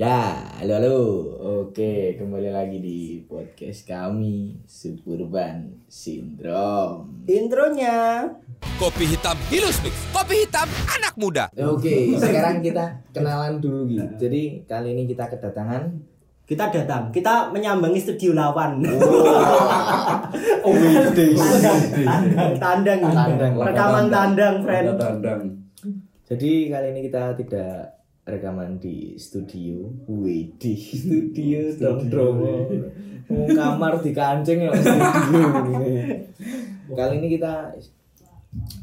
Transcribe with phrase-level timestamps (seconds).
[0.00, 0.98] Ya, halo halo.
[1.60, 7.28] Oke, kembali lagi di podcast kami Suburban Syndrome.
[7.28, 8.24] Intronya
[8.80, 9.92] Kopi hitam Hilus Mix.
[10.08, 11.52] Kopi hitam anak muda.
[11.52, 14.08] Oke, sekarang kita kenalan dulu gitu.
[14.16, 15.92] Jadi kali ini kita kedatangan
[16.48, 18.80] kita datang, kita menyambangi studio lawan.
[20.64, 20.72] Oh,
[22.56, 23.52] tandang, tandang, Tandang.
[23.52, 24.96] rekaman tandang, friend.
[24.96, 25.40] tandang
[26.24, 29.88] Jadi kali ini kita tidak rekaman di studio.
[30.06, 31.60] Wih, di studio
[32.06, 32.38] dong
[33.26, 35.46] Mau kamar di kancing ya studio.
[36.98, 37.70] kali ini kita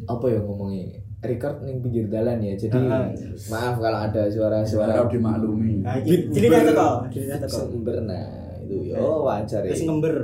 [0.05, 1.03] apa ya ngomongnya?
[1.17, 2.53] Record nih pinggir jalan ya.
[2.55, 3.09] Jadi Ah.
[3.49, 7.03] maaf kalau ada suara-suara harap dimaklumi Jadi dia teko.
[7.49, 8.23] sumber nah
[8.61, 9.73] itu yo wajar ya.
[9.75, 10.15] Ngember.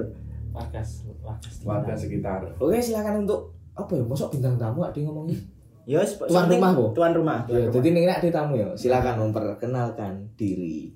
[0.53, 1.65] Wagas, wagas.
[1.65, 4.05] warga sekitar Oke, silakan untuk apa ya?
[4.05, 5.41] Masuk bintang tamu ada yang ngomongin.
[5.83, 6.85] Ya, Tuan rumah, Bu?
[6.91, 7.37] Tuan rumah.
[7.43, 7.73] tuan Ya, rumah.
[7.75, 8.67] jadi nih ada tamu ya.
[8.73, 10.95] Silakan memperkenalkan diri.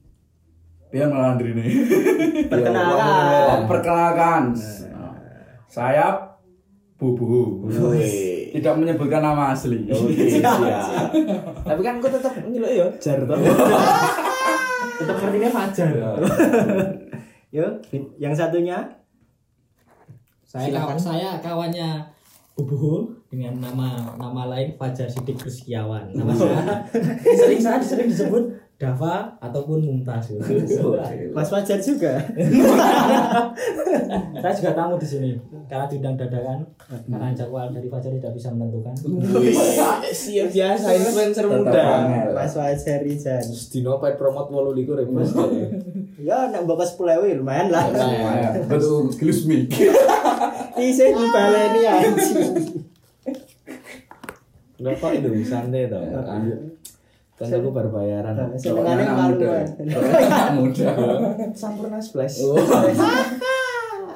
[0.88, 1.68] dia malah diri nih
[2.52, 3.68] Perkenalkan.
[3.68, 4.44] perkenalkan
[5.68, 6.16] saya
[6.96, 8.56] bubu Wih.
[8.56, 11.12] tidak menyebutkan nama asli Oke, siap.
[11.68, 13.20] Tapi kan kok tetap nyeluk ya, jar.
[13.20, 15.88] Tetap sepertinya Fajar.
[17.50, 17.68] Yo,
[18.16, 18.80] yang satunya
[20.42, 20.88] Saya Silakan.
[20.88, 21.90] kawan saya kawannya
[22.58, 26.10] Bubu dengan nama nama lain Fajar Sidik Rizkiawan.
[26.10, 26.82] Nama saya
[27.46, 28.50] sering saya sering disebut
[28.82, 30.34] Dava ataupun Mumtaz.
[31.38, 32.18] Mas Fajar juga.
[34.42, 35.38] saya juga tamu di sini
[35.70, 39.06] karena diundang dadakan karena jadwal dari Fajar tidak bisa menentukan.
[40.10, 42.10] Siap biasa influencer muda.
[42.34, 43.46] Mas Fajar Rizan.
[43.70, 45.22] Dino paid promote 28 ribu.
[46.18, 47.86] Ya, nek bapak 10 lumayan lah.
[47.94, 48.66] Lumayan.
[48.66, 49.70] betul gelus mic
[50.78, 52.86] Bisa dibaleni anjing.
[54.78, 56.06] Udah kok itu santai toh.
[57.38, 58.34] Kan aku baru bayaran.
[58.58, 59.34] Senengane Anak malu.
[59.38, 59.68] muda kan.
[59.90, 60.90] Anak muda
[61.54, 62.42] Sampurna splash.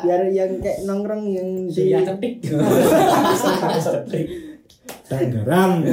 [0.01, 2.41] Biar yang kayak nongkrong yang di cetik.
[5.05, 5.85] Tangerang.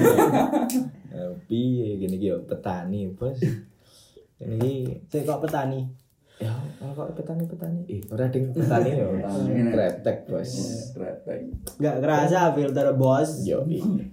[1.13, 1.61] Tapi
[2.01, 3.41] gini gini petani bos.
[4.41, 6.08] Ini Saya kok petani.
[6.39, 9.75] Ya kalau petani petani eh ora ding petani ya Petani.
[9.75, 10.51] kretek bos
[10.95, 11.39] Kretek.
[11.77, 13.31] Nggak kerasa filter bos.
[13.43, 13.67] yo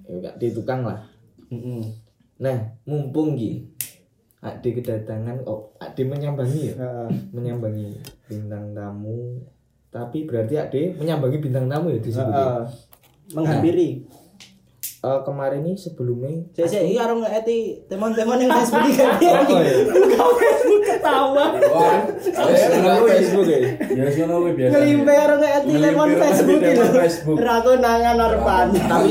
[0.05, 0.99] enggak di tukang lah
[2.35, 3.63] nah mumpung ki
[4.41, 7.09] Ade kedatangan oh Ade menyambangi ya Heeh.
[7.31, 9.41] menyambangi bintang tamu
[9.89, 12.65] tapi berarti Ade menyambangi bintang tamu ya di situ Heeh.
[13.33, 14.05] Menghampiri.
[15.05, 19.13] Eh, kemarin ini sebelumnya Saya saya iya orang eti teman-teman yang Facebook kan.
[19.45, 19.73] Oh, iya.
[19.85, 21.45] Buka Facebook ketawa.
[21.53, 21.97] wah
[22.89, 26.89] Aku Facebook ya ya sono kuwi biasa Ngelimpe orang eti lemon Ngelimpe Facebook.
[26.91, 27.37] Facebook.
[27.37, 28.67] Ragu nangan arpan.
[28.73, 29.09] tapi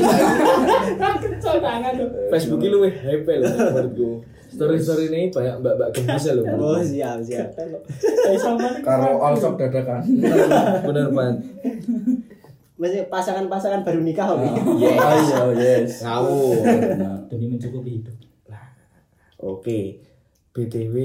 [1.23, 2.09] Kecil tangan tuh.
[2.27, 4.09] Facebook itu lebih hype loh menurutku
[4.47, 7.55] story story ini banyak mbak mbak gemes loh Oh siap siap.
[8.25, 8.67] Eh sama.
[8.81, 9.99] karo all shop dadakan
[10.81, 11.35] bener banget
[12.75, 14.51] Masih pasangan-pasangan baru nikah hobi.
[14.83, 16.59] yes ayo yes ngawur
[17.31, 18.15] Demi mencukupi hidup.
[19.45, 20.01] Oke,
[20.55, 20.95] BTW,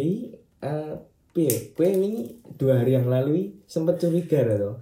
[0.62, 0.94] eh,
[1.34, 1.54] piye?
[1.76, 4.80] Kowe ini dua hari yang lalu sempat curiga tuh.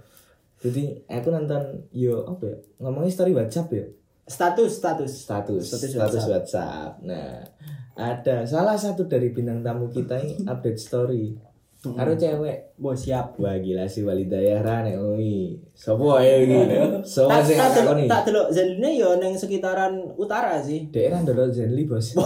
[0.59, 2.57] Jadi aku nonton yo apa ya?
[2.83, 3.85] Ngomongin story WhatsApp ya.
[4.29, 5.11] Status status.
[5.25, 6.29] Status, Status status, WhatsApp.
[6.29, 6.91] WhatsApp.
[7.03, 7.41] Nah,
[7.97, 11.48] ada salah satu dari bintang tamu kita ini update story.
[11.79, 12.75] Karo cewek.
[12.75, 13.39] Bos siap.
[13.39, 15.63] Wah gila sih Walidayah ra nek ui.
[15.71, 16.59] Sopo ae iki?
[17.07, 18.03] Tak sing tak delok ngakoni?
[18.11, 20.91] tak delok Zeline yo neng sekitaran utara sih.
[20.91, 22.19] Daerah ndelok Zenly, Bos.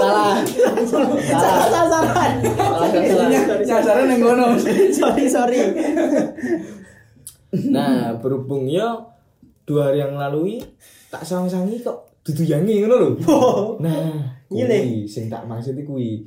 [0.00, 0.40] Salah.
[1.28, 2.32] Salah salah.
[3.68, 4.56] nyasarnya neng kono
[4.96, 5.60] Sorry sorry.
[7.68, 9.12] Nah, berhubung yo
[9.68, 10.64] dua hari yang lalu
[11.12, 13.10] tak sang-sangi kok duduyangi ngono lho.
[13.84, 14.39] Nah.
[14.50, 16.26] Kuwi sing tak maksud kuwi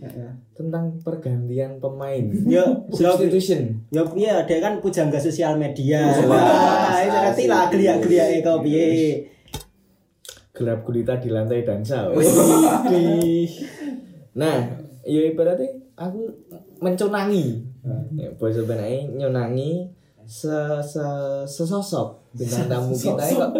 [0.56, 2.24] tentang pergantian pemain.
[2.48, 3.84] Yo Substitution.
[3.92, 6.08] Ya piye dia kan pujangga sosial media.
[6.24, 9.28] Wah, itu ngerti lah geliak-geliake kau piye.
[10.56, 12.08] Gelap gulita di lantai dansa.
[14.34, 14.66] Nah,
[15.06, 16.26] ya ibaratnya aku
[16.82, 17.62] mencunangi.
[18.18, 19.86] Ya, bos sebenarnya nyunangi
[20.26, 21.06] se, se
[21.46, 23.52] sesosok bintang tamu kita kok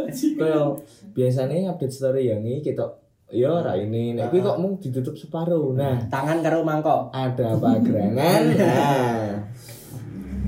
[1.14, 2.88] biasanya update story yang ini kita
[3.34, 5.74] ya ora ini nek kuwi kok mung ditutup separuh.
[5.74, 7.10] Nah, Tangan karo mangkok.
[7.10, 8.42] ada apa gerangan?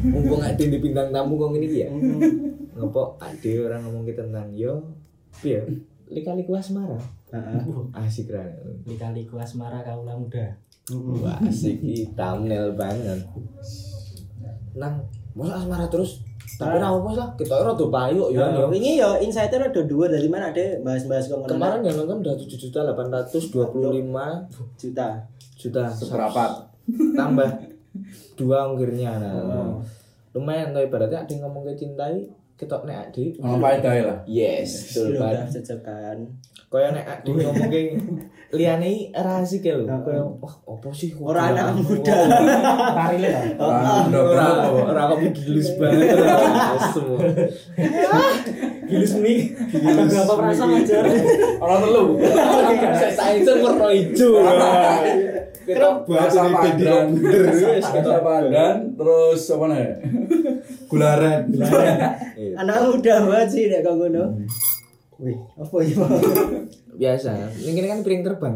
[0.05, 1.89] Nah, mumpung ada di bintang tamu kok ini ya.
[2.77, 4.77] Ngopo ada orang ngomong kita tentang yo,
[5.41, 5.65] ya
[6.05, 6.99] lika-liku asmara.
[7.97, 8.53] Asik kan.
[8.85, 10.53] Lika-liku asmara kaula muda.
[10.93, 13.25] Wah, asik iki thumbnail banget.
[14.77, 15.01] Nang,
[15.33, 16.21] masa asmara terus
[16.55, 18.45] Tapi ora apa lah, kita rada payuk ya.
[18.53, 21.51] Ya, wingi ya insight-nya rada dhuwur dari mana ada bahas-bahas kok ngono.
[21.51, 23.51] Kemarin yang nonton udah 7 juta 825
[24.79, 25.07] juta.
[25.55, 26.43] juta Seberapa?
[27.17, 27.49] tambah
[28.37, 29.33] dua ongkirnya nah.
[29.41, 29.79] Oh.
[30.35, 34.19] lumayan tuh ibaratnya ada yang ngomong ke cintai ketok nek adi Ono faedahe lah.
[34.27, 36.17] yes betul kan cecekan.
[36.69, 37.79] kaya nek adi ngomong ke
[38.55, 42.15] liane rahasia ke lho kaya wah apa sih kok Ora anak muda.
[42.95, 43.43] Tarile lah.
[43.59, 44.83] Ora udah ora banget.
[44.87, 46.15] ora kok gilus banget
[46.95, 47.19] semua
[48.85, 49.51] Gilus mie.
[49.57, 50.97] Ada berapa perasaan aja.
[51.57, 52.03] Orang telu.
[53.17, 54.31] saya saya warna hijau
[55.65, 58.77] kita bahas Bahasa ini jadi Pandan.
[58.93, 59.87] terus apa nih?
[60.93, 61.41] Gularan.
[62.53, 64.45] Anak muda banget sih nek kok ngono.
[65.15, 65.95] Wih, apa ya?
[67.01, 68.55] biasa ini kan piring terbang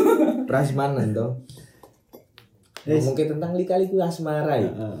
[0.48, 1.32] prasmanan toh
[2.88, 3.04] Yes.
[3.04, 4.96] mungkin tentang lika-liku asmara ya Heeh.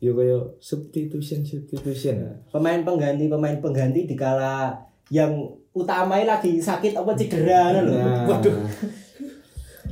[0.00, 4.72] yo kayak substitution substitution Pemain pengganti pemain pengganti dikala
[5.12, 5.36] yang
[5.76, 7.96] utamanya lagi sakit apa cedera ngono lho.
[8.00, 8.56] nah, Waduh.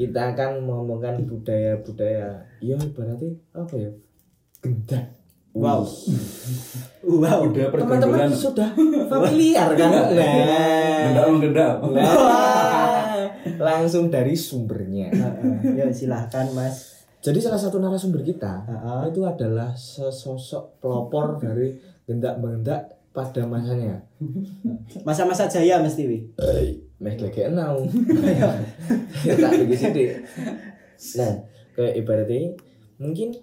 [0.01, 3.91] kita akan mengomongkan budaya-budaya ya ibaratnya apa ya
[4.65, 5.05] gendak
[5.55, 5.87] Wow.
[7.05, 7.53] Wow.
[7.53, 8.33] Udah teman-teman pergaulan.
[8.33, 8.73] sudah
[9.13, 10.09] familiar kan nah
[11.05, 11.75] Gendap menggendap.
[11.85, 13.29] Wah,
[13.61, 15.13] langsung dari sumbernya.
[15.69, 17.05] Ya silahkan Mas.
[17.21, 19.13] Jadi salah satu narasumber kita Heeh.
[19.13, 21.77] itu adalah sesosok pelopor dari
[22.09, 24.01] gendak-gendak pada masanya.
[25.05, 26.19] Masa-masa jaya mesti wi.
[27.05, 27.85] Meh gak enau.
[29.45, 31.21] Tak begitu sih.
[31.21, 31.33] Nah,
[31.77, 32.57] kayak ibaratnya
[32.97, 33.37] mungkin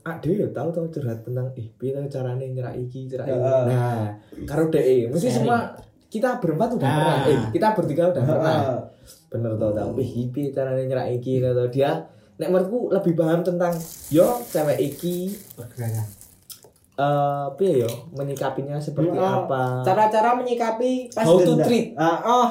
[0.00, 3.38] eh Ade ya tahu tahu curhat tentang eh piye carane nyerak iki, nyerak iki.
[3.68, 4.08] Nah,
[4.44, 5.36] karo DE mesti Sharing.
[5.42, 5.58] semua
[6.06, 6.96] kita berempat udah Nah.
[6.96, 7.18] pernah.
[7.26, 8.58] Eh, kita bertiga udah pernah.
[8.58, 8.80] Heeh.
[9.28, 12.00] bener tau tau wih piye carane nyerak iki atau dia
[12.34, 13.72] nek menurutku lebih paham tentang
[14.08, 16.04] yo cewek iki Pergerakan.
[16.94, 19.36] eh piye yo menyikapinya seperti Heeh.
[19.38, 21.66] apa Cara-cara menyikapi pas How to gendak.
[21.66, 21.86] treat.
[21.94, 22.48] Ah, oh,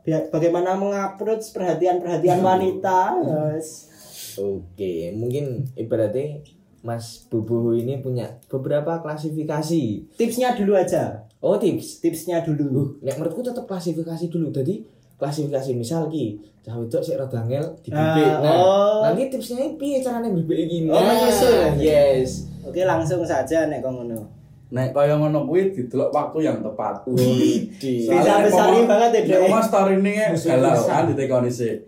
[0.00, 3.00] Bia- bagaimana mengapproach perhatian-perhatian wanita.
[3.18, 3.90] Yes.
[4.36, 5.44] Oke mungkin
[5.74, 6.40] ibaratnya
[6.80, 9.82] Mas Bubu ini punya beberapa klasifikasi
[10.14, 11.26] Tipsnya dulu aja.
[11.40, 12.94] oh tips Tipsnya dulu.
[13.00, 14.86] nek menurutku tetap klasifikasi dulu jadi
[15.16, 18.98] klasifikasi misal ki cah wedok sik rada angel di Ah, nah oh.
[19.02, 21.74] nanti tipsnya ini piye carane bibik iki Oh, nah menyusul.
[21.76, 24.26] yes Oke, langsung saja nek kok ngono.
[24.68, 27.06] Nek kaya ngono kuwi didelok waktu yang tepat.
[27.06, 27.70] Widih.
[28.10, 29.46] Bisa besari banget ya, Dek.
[29.46, 31.78] Mas story ini galau kan ditekoni sih.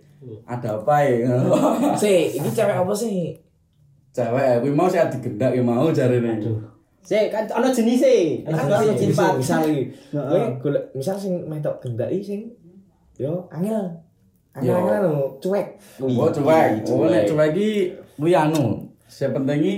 [0.46, 1.30] Ada apa ya?
[2.02, 3.38] Si, ini cewek apa sih?
[4.10, 6.42] Cewek kuwi mau sih digendak ya mau jarene.
[7.08, 8.44] Sik, kan ono jenis e.
[8.44, 9.84] Kan ono si, jenis misal, misal iki.
[10.60, 12.40] Kowe misal sing metok gendaki sing
[13.16, 13.96] yo angel.
[14.60, 14.74] Yo.
[14.74, 15.06] Angel angel
[15.40, 15.66] cuek.
[16.04, 16.84] Oh cuek.
[16.90, 18.84] Oh nek cuek iki kuwi anu.
[19.08, 19.74] Sing penting iki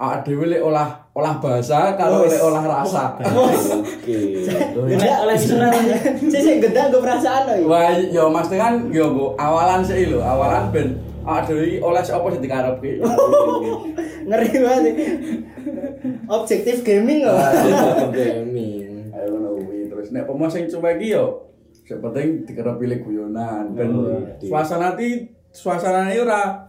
[0.00, 3.14] awak dhewe lek olah olah bahasa kalau lek olah rasa.
[3.22, 4.42] Oke.
[4.74, 5.70] Gendak oleh senang.
[6.26, 7.70] Sik sik gendak gue perasaan loh.
[7.70, 12.02] Wah, yo Mas kan yo Bu, awalan sih lho, awalan ben awak dhewe iki oleh
[12.02, 12.98] sapa sing dikarepke.
[14.26, 14.94] Ngeri banget.
[16.26, 17.38] Objektif gaming loh.
[18.18, 19.14] Gaming.
[19.14, 21.54] Ayo kuwi terus nek pemo sing cuek iki yo
[21.86, 26.66] sing penting dikira pilih guyonan ben Oh, suasana ti suasana ini ora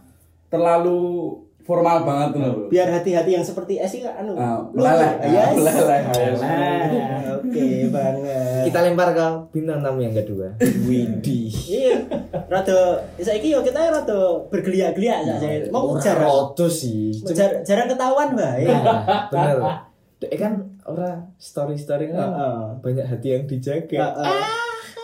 [0.53, 1.33] terlalu
[1.65, 2.67] formal banget ngono lho.
[2.69, 4.37] Biar hati-hati yang seperti es ini anu.
[4.37, 4.69] Luar.
[4.69, 5.11] meleleh.
[5.27, 5.49] Yes.
[5.49, 6.01] Ah, meleleh.
[6.37, 8.61] Ah, Oke banget.
[8.65, 10.53] Kita lempar ke bintang tamu yang kedua.
[10.61, 11.49] Widih.
[11.49, 12.05] Iya,
[12.45, 12.77] rada
[13.17, 15.67] saiki yo kita rada bergeliat-geliat saja.
[15.67, 17.09] Mau Ora jarang roto sih.
[17.27, 18.53] jar- jarang ketahuan, Mbak.
[18.59, 18.77] Ya.
[18.77, 19.57] Nah, bener.
[20.15, 20.53] Dek kan
[20.85, 22.61] ora story-story kan Heeh.
[22.79, 24.15] banyak hati yang dijaga.
[24.15, 24.45] Heeh.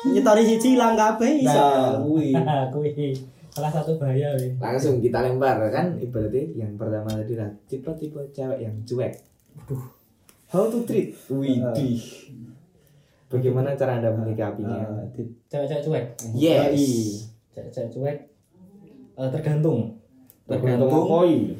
[0.07, 1.51] Nyetori siji ilang kabeh iso.
[1.51, 2.31] Nah, kuwi.
[2.69, 2.89] Kuwi
[3.51, 4.55] salah satu bahaya wih.
[4.58, 9.12] langsung kita lempar kan ibaratnya yang pertama tadi lah tipe-tipe cewek yang cuek
[10.48, 12.00] how to treat widih
[13.27, 16.05] bagaimana cara anda menyikapinya Ah, di- Cewek-cewek cuek.
[16.34, 18.17] yes Cewek-cewek cuek.
[19.13, 20.00] eh, tergantung.
[20.46, 21.55] tergantung koi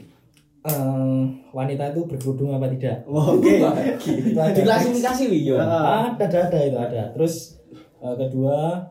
[0.62, 1.20] eh,
[1.50, 3.04] wanita itu berkerudung apa tidak.
[3.08, 3.60] Oh, Oke.
[4.00, 4.52] Itu ada.
[4.54, 7.02] diklasifikasi wih ada ada ada itu ada.
[7.12, 7.60] Terus
[7.98, 8.91] eh, kedua eh,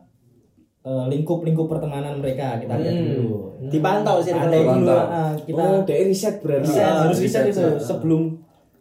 [0.81, 3.05] lingkup-lingkup pertemanan mereka kita lihat Hmm.
[3.15, 3.37] dulu.
[3.63, 7.43] Dipantau sih Ada kalau dulu ah, kita oh dari riset berarti riset, Ah, harus riset
[7.43, 7.77] riset, itu ah.
[7.77, 8.21] sebelum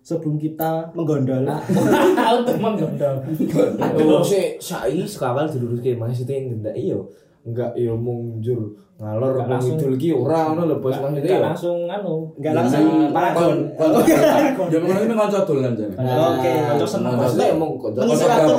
[0.00, 1.44] sebelum kita menggondol.
[2.40, 3.14] untuk menggondol.
[4.00, 7.04] oh si sai sekawal diluruskan maksudnya yang gendak iyo
[7.40, 9.76] enggak iyo mungjur ngalor langsung.
[9.76, 12.16] ngidul ki ora ngono lho bos maksudnya Enggak yo langsung anu.
[12.36, 13.56] Enggak langsung paragon.
[14.68, 15.94] Ya ngono iki kanca dolan jane.
[16.00, 16.52] Oke.
[16.64, 17.12] Kanca seneng.
[17.16, 18.54] maksudnya emang kok Mengisi Kanca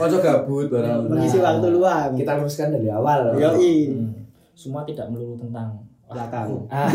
[0.00, 0.66] waktu gabut.
[0.66, 0.80] loh.
[0.80, 1.00] Nah, barang.
[1.12, 2.10] Mengisi waktu luang.
[2.14, 3.74] kita luruskan dari awal Yo i.
[3.88, 4.10] Hmm.
[4.52, 5.72] semua tidak melulu tentang
[6.04, 6.90] belakang Ah,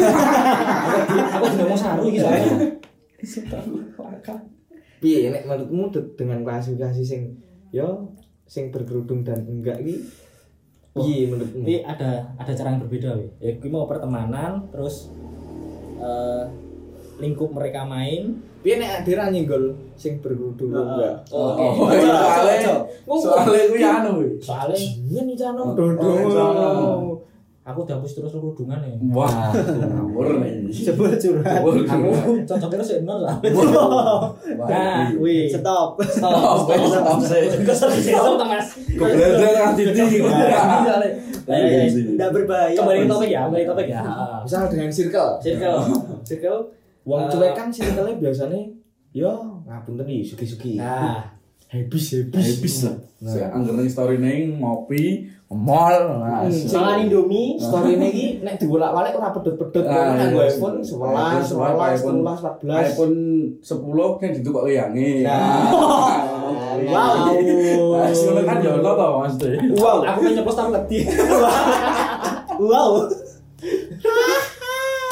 [1.33, 2.27] aku juga mau saru gitu
[4.97, 7.21] piye nek menurutmu de- dengan klasifikasi sing
[7.69, 8.11] yo
[8.43, 10.01] sing berkerudung dan enggak iki
[10.91, 13.27] piye menurutmu Tapi ada ada cara yang berbeda we.
[13.37, 15.09] Ya gue mau pertemanan terus
[15.97, 16.43] eh,
[17.15, 18.35] lingkup mereka main.
[18.59, 20.17] piye nek adira nyenggol sing
[20.73, 20.89] Heeh.
[20.89, 21.61] enggak Oh, Oke.
[21.61, 22.81] Oh, iya, soalnya
[23.13, 24.13] soalnya gue anu.
[24.37, 24.73] Soalnya
[25.05, 25.73] Iya nih cano Oh,
[26.25, 26.69] cano.
[27.61, 28.93] aku udah hapus terus kerudungan ya.
[29.09, 30.65] Wah, ngawur nih.
[30.69, 32.37] sebut curhat Ngawur, Aku ngawur.
[32.43, 33.53] cocoknya sih bener soalnya.
[33.53, 35.45] Wah, Nah, wih.
[35.45, 37.17] stop Stop, stop.
[37.61, 37.89] Kesel
[38.43, 38.67] Mas.
[38.87, 40.21] Keberadaan dengan titik.
[41.45, 44.01] tidak berbahaya Kembali ke topik ya, kembali ke topik ya.
[44.41, 45.77] misal dengan circle Circle,
[46.23, 46.59] circle.
[47.05, 48.59] Wong Eh, cuek kan circle biasanya
[49.11, 49.31] yo
[49.63, 51.31] ngapunten iki sugi-sugi Nah,
[51.69, 52.97] habis habis Habis lah.
[53.17, 56.19] Saya anggaran story neng ngopi, mall.
[56.19, 57.01] Nah, Hmm.
[57.01, 60.51] indomie story ini ki nek dibolak-balik ora pedot-pedot Ah, kan nggo iya.
[60.51, 62.85] iPhone 11, iPhone 11, 13, 14.
[62.85, 63.17] iPhone
[63.61, 65.09] 10 kan itu kok liange.
[66.75, 67.31] Wow.
[67.95, 69.55] Nah, sebenarnya kan ya ono to Mas Teh.
[69.73, 70.97] wow aku pengen nyeplos tapi
[72.61, 72.91] wow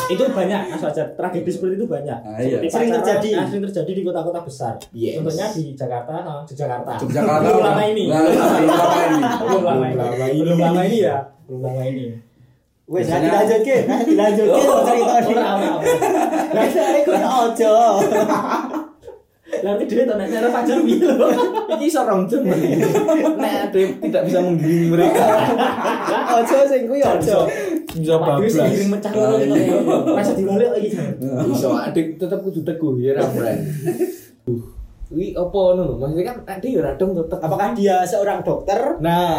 [0.06, 2.58] itu banyak Mas Fajar tragedi seperti itu banyak Ah, iya.
[2.58, 3.30] Seperti Sering pacaran, terjadi.
[3.34, 5.14] ah, sering terjadi di kota-kota besar Yes.
[5.16, 7.40] contohnya di Jakarta nah, di Jakarta Yogyakarta.
[7.42, 8.36] belum lama ini Nah, belum
[8.70, 9.22] lama ini.
[9.40, 9.86] belum lama
[10.26, 12.06] ini belum lama ini ya belum lama ini
[12.84, 15.80] wes Biasanya- dilanjut ke dilanjut ke Oh, cerita oh, lama, lama.
[16.54, 17.76] Nah, aku ojo.
[19.64, 21.08] Nanti dia tanya cara Fajar gitu
[21.74, 22.42] Iki seorang jam
[23.40, 25.26] nek ada tidak bisa menggiring mereka
[26.34, 27.40] Ojo sing kuwi ojo.
[27.94, 29.78] bisa bablas seiring mecah loro gitu ya.
[30.18, 30.90] Rasa dibalik lagi.
[31.46, 33.24] bisa adik tetap kudu teguh ya ra
[35.14, 36.02] Wih, apa ngono?
[36.02, 37.38] Maksudnya kan tadi ya radong tetep.
[37.38, 38.98] Apakah dia seorang dokter?
[38.98, 39.38] Nah,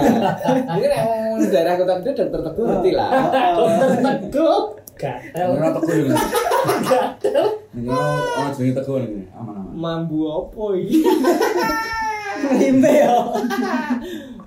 [0.71, 3.11] mungkin yang daerah kota gede dokter teguh ngerti lah.
[3.59, 4.84] Dokter teguh.
[4.95, 5.47] Gatel.
[5.51, 6.11] Ora teguh ini.
[6.87, 7.47] Gatel.
[7.75, 9.23] Ini ono jenenge teguh ini.
[9.35, 9.75] Aman-aman.
[9.75, 11.03] Mambu apa iki?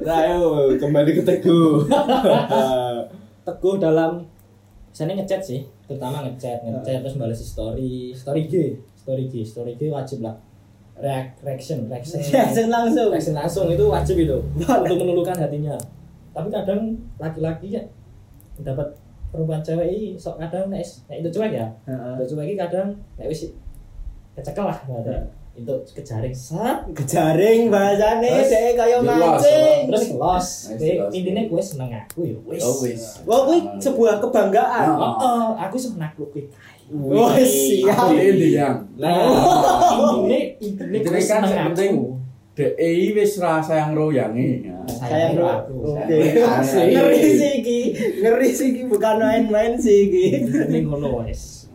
[0.07, 0.39] Ayo
[0.79, 1.83] kembali ke teguh.
[3.43, 4.23] Teguh dalam
[4.95, 9.93] sana ngechat sih, terutama ngechat, ngechat terus balas story, story G, story G, story G
[9.93, 10.33] wajib lah.
[10.97, 13.13] React, reaction, reaction, Reaction langsung.
[13.13, 15.77] reaction langsung itu wajib itu untuk menulukan hatinya.
[16.33, 17.83] Tapi kadang laki-laki ya
[18.65, 18.97] dapat
[19.37, 21.67] perempuan cewek ini sok kadang nek nek itu cuek ya.
[21.85, 22.13] Heeh.
[22.17, 22.87] Itu cuek ini kadang
[23.21, 23.53] nek wis
[24.33, 29.79] kecekel lah ada itu kejaring sat Kejaring bahasane Terus, dhek kaya jelas, mancing.
[29.89, 30.47] terus los.
[31.09, 32.61] Intinya gue seneng aku ya wis.
[32.61, 33.01] Oh, wis.
[33.25, 34.85] Wah, kuwi sebuah kebanggaan.
[34.93, 36.45] Oh, oh, aku seneng aku kuwi.
[36.93, 38.13] Wes siap.
[38.13, 38.77] Ini yang.
[39.01, 39.17] Nah,
[40.21, 41.41] Intinya intinya Intinya gue kan
[41.73, 42.05] penting aku.
[42.57, 44.65] DEI wis ra sayang royangi.
[44.65, 45.45] Nah, Sayang bro.
[45.45, 45.75] aku.
[45.93, 46.17] Oke.
[46.89, 47.79] Ngeri sih iki.
[48.17, 50.49] Ngeri sih iki bukan main-main sih iki.
[50.49, 51.69] Ini ngono wes.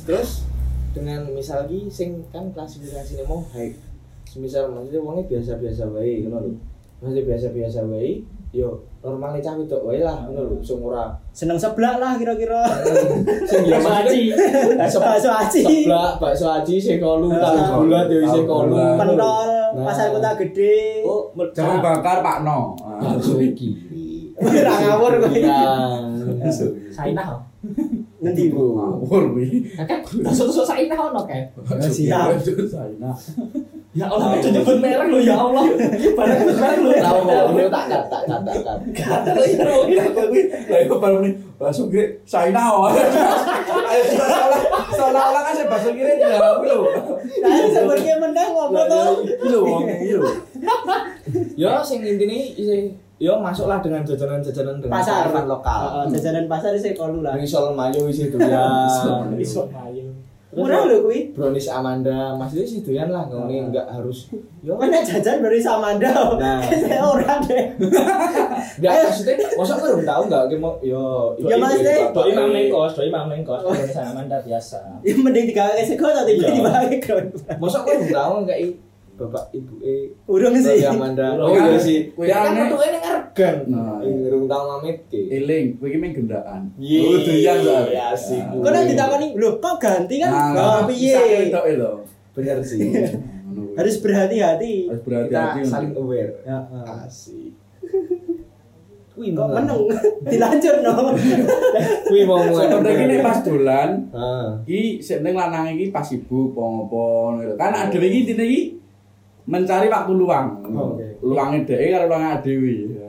[0.00, 0.42] terus
[0.90, 3.70] dengan misal ki sing kan klasifikasinya mau high.
[4.34, 6.52] Misal maksudnya wongnya biasa-biasa wae ngono lho.
[6.98, 8.74] Maksudnya biasa-biasa wae, yo
[9.06, 12.66] normalnya cah wedok wae lah ngono lho, sing ora Seneng seblak lah kira-kira.
[13.46, 14.34] sing ya aci.
[14.98, 15.62] Bakso aci.
[15.62, 19.84] seblak bakso aci sing kolu tahu bulat yo isih kolu Pentol Nah.
[19.86, 21.06] pasar kota gede.
[21.06, 22.74] oh Jamu bakar Pak No.
[22.82, 23.14] Ah.
[23.14, 23.70] bakso iki
[24.40, 25.36] Ora ngawur kowe.
[25.36, 25.60] Iya.
[26.88, 27.28] Sainah.
[27.28, 27.40] oh.
[28.24, 28.72] Ngendi, Bu?
[28.72, 29.68] Ngawur kuwi.
[29.76, 31.52] Kakak tusuk-tusuk sainah ono kayak.
[31.76, 32.40] Siap.
[32.64, 33.12] Saina.
[33.90, 35.66] Ya Allah, itu nyebut merek lo ya Allah.
[36.16, 36.88] Barang nyebut merek lo.
[37.04, 39.74] tahu kok tak tak tak tak tak tak Gatel itu.
[40.72, 42.64] Lah iku baru nih bakso kiri Saina.
[43.90, 44.59] Ayo seolah
[44.90, 46.80] seolah-olah kan saya bakso kiri ya kuwi lho.
[47.40, 49.02] Lah sebenarnya menang ngopo to?
[49.46, 50.30] Lho wong iki lho.
[51.54, 56.96] yo sing intine isih yo masuklah dengan jajanan-jajanan dengan Pasar lokal Heeh, jajanan pasar isih
[56.98, 57.36] kono lah.
[57.38, 60.09] risol mayo isih doyan Iso ayo.
[60.50, 61.30] Murah lho kuwi.
[61.30, 66.10] brownies Amanda maksudnya sih doyan lah ngene enggak harus yo Mana jajan dari Samanda.
[66.34, 66.58] Nah.
[66.82, 67.64] Saya ora deh.
[68.82, 72.10] enggak maksudnya masa kau belum tahu enggak kayak mau yo Ya, Teh.
[72.10, 74.78] Doi mang nengkos, doi mang Doi sama Amanda biasa.
[75.06, 76.50] Ya mending digawe sego tapi Iya.
[76.50, 77.30] dibawe ground.
[77.62, 78.66] masa kau belum tahu enggak i
[79.20, 80.80] bapak ibu e Urung sih.
[80.82, 81.52] Amanda Urung.
[81.52, 84.00] oh iya sih Kuwi dia kan metu ini ngergan Nah.
[84.00, 86.62] urung tahu mamit ke Eling, kowe iki main gendaan.
[86.74, 87.00] Iya.
[87.02, 87.84] Oh, doyan soalnya.
[87.86, 88.42] Iya, asik.
[88.42, 88.58] Nah.
[88.58, 91.52] Kok nek ditakoni, "Loh, kok ganti kan?" Nah, Oh, bisa piye?
[91.76, 91.92] lho.
[92.30, 92.80] bener sih.
[93.78, 94.86] Harus berhati-hati.
[94.86, 95.60] harus kita berhati-hati.
[95.64, 96.84] saling aware Ya, heeh.
[97.02, 97.52] asik
[99.20, 99.84] Wih, Kok meneng?
[100.30, 101.12] Dilanjut no.
[102.08, 104.56] Wih mau Sebenarnya ini pas dolan, Ah.
[104.96, 107.52] sik ning lanang iki pas sibuk apa ngono.
[107.54, 108.60] Kan adewe iki intine iki
[109.50, 110.46] mencari waktu luang.
[110.64, 111.06] Oh, oke.
[111.20, 112.06] Luange dhek karo.
[112.06, 112.38] Ya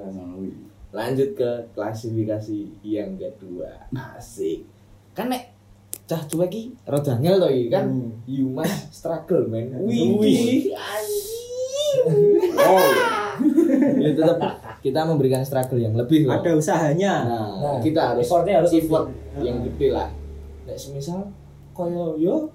[0.10, 0.52] ngono kuwi.
[0.92, 4.68] lanjut ke klasifikasi yang kedua asik
[5.14, 5.56] kan nek
[6.04, 8.12] cah cuek ki rada angel to iki kan Hmm.
[8.28, 10.68] you must struggle man Wih.
[12.58, 12.92] oh
[13.96, 14.38] ya tetap
[14.82, 16.36] kita memberikan struggle yang lebih loh.
[16.36, 17.14] Ada usahanya.
[17.24, 19.08] nah, Nah, kita harus effortnya harus effort
[19.40, 20.10] yang gede lah
[20.64, 21.32] nek semisal
[21.72, 22.52] koyo yo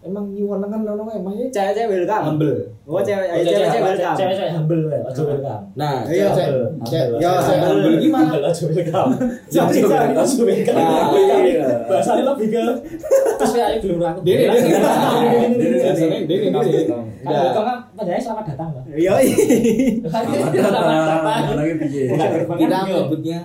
[0.00, 2.24] emang nyuwun kan ono emang ya Cewek-cewek welcome.
[2.26, 4.16] humble Oh, cewek Oh, ayo cewek-cewek welcome.
[4.16, 5.62] Cewek-cewek humble ya, aja welcome.
[5.74, 6.26] nah Iya.
[6.30, 7.20] cewek cewek Humble.
[7.20, 7.68] Yo, cewek humble.
[7.70, 9.10] humble gimana aja welcome.
[9.46, 9.80] Sorry.
[10.16, 10.74] Aja welcome.
[10.74, 11.08] Nah,
[11.44, 11.68] iya.
[11.84, 12.62] Bahasanya lebih ke
[13.36, 14.14] terus kayak belum.
[14.20, 16.82] Dene, Biasanya dene, dene.
[17.20, 18.82] Kan welcome kan padahal selamat datang loh.
[18.90, 19.14] Yo.
[20.00, 20.84] Selamat datang.
[21.52, 22.04] Anaknya piye?
[22.08, 22.96] Bukan gerbang kita kan, yo.
[22.96, 23.38] menyebutnya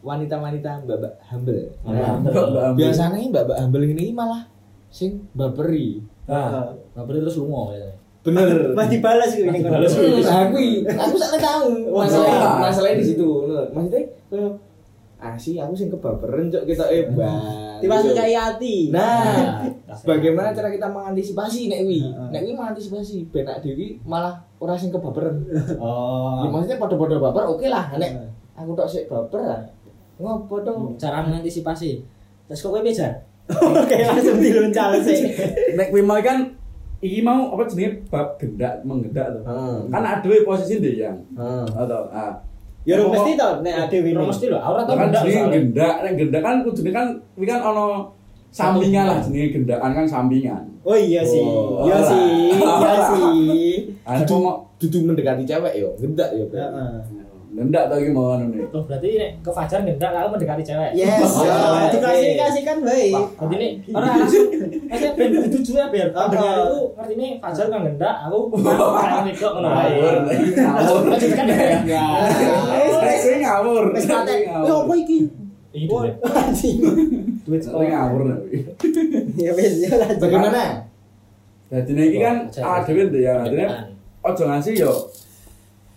[0.00, 1.60] wanita-wanita mbak-mbak humble.
[1.82, 2.30] Mbak Nah, humble.
[2.30, 2.78] Mbak humble.
[2.78, 4.42] biasanya mbak-mbak humble ini malah
[4.90, 6.00] sing baperi.
[6.26, 7.92] Nah, Bapak terus lungo ya.
[8.26, 8.74] Bener.
[8.74, 9.62] Mas dibalas kok ini.
[9.62, 11.70] Nah, aku aku sakne tahu.
[11.94, 12.48] Masalah iya.
[12.58, 13.28] masalahnya di situ.
[13.70, 14.02] Maksudnya
[15.16, 17.78] ah sih aku sing kebaberen cok kita eh bang.
[17.78, 18.90] Tiba kayak hati.
[18.90, 22.02] Nah, Nah, bagaimana cara kita mengantisipasi nek wi?
[22.04, 25.46] Nek wi mengantisipasi benak dewi malah ora sing kebaberen.
[25.78, 26.42] Oh.
[26.42, 28.26] Ya maksudnya pada-pada baper oke lah nek
[28.58, 29.62] aku tok sik baper lah.
[30.18, 30.74] Ngopo to?
[30.98, 32.02] cara mengantisipasi.
[32.50, 33.22] Terus kok kowe bejar?
[33.82, 35.30] Oke, langsung diluncal sih.
[35.78, 36.50] Nek kuwi mau kan
[36.98, 39.40] iki mau apa jenenge bab gendak menggendak to.
[39.46, 39.86] Hmm.
[39.86, 41.18] Kan aduwe posisi ndek yang.
[41.38, 41.64] Heeh.
[41.70, 42.34] Atau ah.
[42.86, 44.26] Ya ora mesti to nek ade Ora wingi.
[44.30, 45.54] mesti lho, ora tau kan jenenge soalnya.
[45.58, 47.86] gendak, nek gendak kan kudune kan kuwi kan ono
[48.50, 50.62] sampingan lah jenenge gendakan kan sampingan.
[50.86, 51.42] Oh iya sih.
[51.42, 52.54] Oh, Iya sih.
[52.62, 53.70] Iya sih.
[54.06, 56.44] Ada mau Dudu mendekati cewek yo, gendak yo.
[56.52, 57.00] Heeh.
[57.56, 58.68] Gendak to iki mau anu nih.
[58.68, 60.90] Tuh berarti nek ke Fajar ngendak aku mendekati cewek.
[60.92, 61.24] Yes.
[61.24, 63.16] Oh, Diklasifikasikan baik.
[63.16, 64.46] Berarti ini orang langsung
[64.86, 69.68] Maksudnya ben dituju ya biar itu ngerti ini Fajar kan ngendak, aku orang wedok ngono
[69.72, 69.88] wae.
[69.96, 70.14] Ngawur.
[70.52, 71.00] Ngawur.
[71.08, 71.46] Maksudnya kan
[71.88, 72.04] ya.
[73.00, 73.84] Wis sing ngawur.
[73.96, 74.38] Wis patek.
[74.44, 75.18] Ya apa iki?
[75.72, 76.14] Iki duit.
[76.20, 76.76] anjing.
[77.48, 77.88] Duit Sing sekolah.
[77.88, 78.20] ngawur.
[79.40, 80.20] Ya wis ya lanjut.
[80.20, 80.84] Bagaimana?
[81.72, 83.66] Dadi iki kan ndek yang adene
[84.22, 84.92] ojo ngasih yo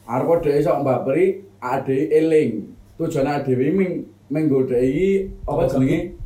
[0.10, 2.76] arep dhek iso mbaperi ade eling.
[3.00, 3.92] Tujuan adewe ming
[4.28, 6.20] menggodai apa jenenge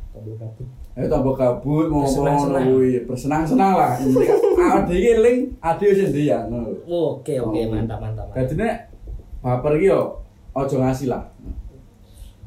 [0.94, 3.98] Eh tambah kabut mau ngono kuwi, bersenang-senang lah.
[4.78, 6.54] Ade iki eling, ade wis ndeyang.
[6.86, 8.30] Oke oke mantap mantap.
[8.30, 8.46] mantap.
[8.46, 8.94] Dadi nek
[9.42, 10.22] baper iki yo
[10.54, 11.26] ojo ngasih lah.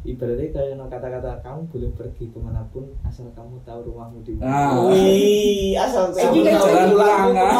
[0.07, 4.39] Ibaratnya kayak no kata-kata kamu boleh pergi ke mana pun asal kamu tahu rumahmu di
[4.39, 4.47] mana.
[4.47, 4.87] Nah.
[4.87, 7.27] Wih, asal kamu kan tahu jalan pulang.
[7.35, 7.51] Ah.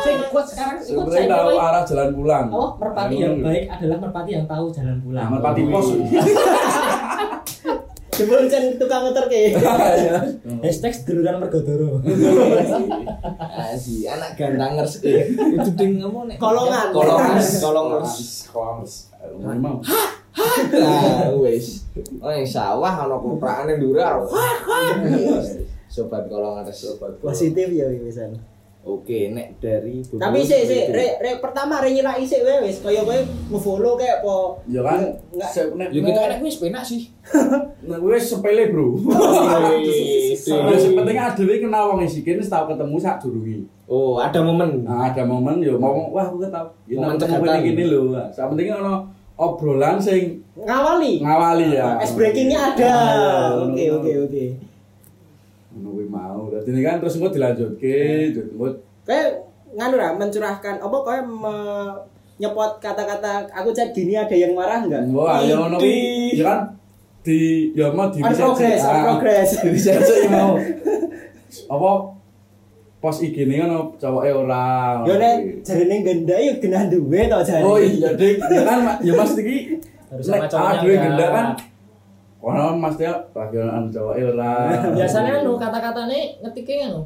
[0.00, 2.46] Sing kuat sekarang ikut Sebenarnya saya tahu arah jalan pulang.
[2.48, 5.28] Oh, merpati yang baik adalah merpati yang tahu jalan Nah, pulang.
[5.36, 5.86] merpati pos.
[8.18, 9.54] Jebul cen tukang ngeterke.
[10.64, 12.02] Hashtag seduluran mergodoro.
[13.68, 15.28] Asih, anak gantangers eh.
[15.30, 16.36] Itu ding apa nek?
[16.40, 16.86] Kolongan.
[16.90, 18.14] Kolongers, kolongers.
[18.48, 18.94] Kolongers.
[19.38, 19.78] Memang.
[20.36, 21.88] Nah, wis.
[22.20, 24.20] Oh, yang sawah ana koprakane ndura.
[25.88, 26.76] Sobat kolongers.
[26.76, 28.36] Sobat Positif ya wisan.
[28.88, 33.04] Oke, nek dari Tapi sih sih rek rek pertama rek nyilaki sik wae wis kaya
[33.04, 33.12] kowe
[33.52, 34.64] nge-follow kayak apa.
[34.64, 35.00] Ya kan,
[35.34, 35.50] Enggak.
[35.76, 37.12] nek Yo kita enak wis penak sih.
[37.90, 38.96] nek wis sepele, Bro.
[40.48, 43.68] Ya sepenting adewe kenal wong iki kene tau ketemu sak durunge.
[43.90, 44.86] Oh, ada momen.
[44.86, 46.68] Nah, ada momen yo ngomong, wah aku ketau.
[46.88, 47.60] Ya Momen cekatan.
[47.64, 48.14] gini lho.
[48.32, 49.04] Sak penting ono
[49.38, 51.22] obrolan sing Ngawali.
[51.22, 51.94] ngawali ya.
[52.02, 52.90] Es breakingnya ada.
[52.90, 54.02] Ah, Oke ngono.
[54.02, 54.44] oke oke.
[55.72, 56.50] Ngono kuwi mau.
[56.50, 57.98] Dadi ini kan terus engko dilanjutke,
[58.34, 58.74] terus
[59.06, 61.98] Kayak nganu lah mencurahkan apa kayak me-
[62.38, 65.06] nyepot kata-kata aku chat gini ada yang marah enggak?
[65.10, 66.34] Wah, ya kuwi.
[66.34, 66.60] Ya kan
[67.22, 67.38] di
[67.72, 69.50] ya mau di progress, progress.
[69.62, 70.58] Bisa sih mau.
[71.70, 71.90] Apa
[72.98, 74.66] pos IG ini kan cowoknya ora.
[75.06, 77.62] Yo nek jarine genda yo genah duwe to jare.
[77.62, 78.42] Oh iya, Dik.
[78.42, 78.96] Ya kan Mak.
[79.06, 79.78] ya Mas iki
[80.10, 81.02] Harus sama cowoknya aduh enggak.
[81.06, 81.46] genda kan.
[82.38, 84.52] Kono Mas dia lagi ana cowoknya ora.
[84.98, 87.00] Biasanya anu kata-katanya ngetiknya anu.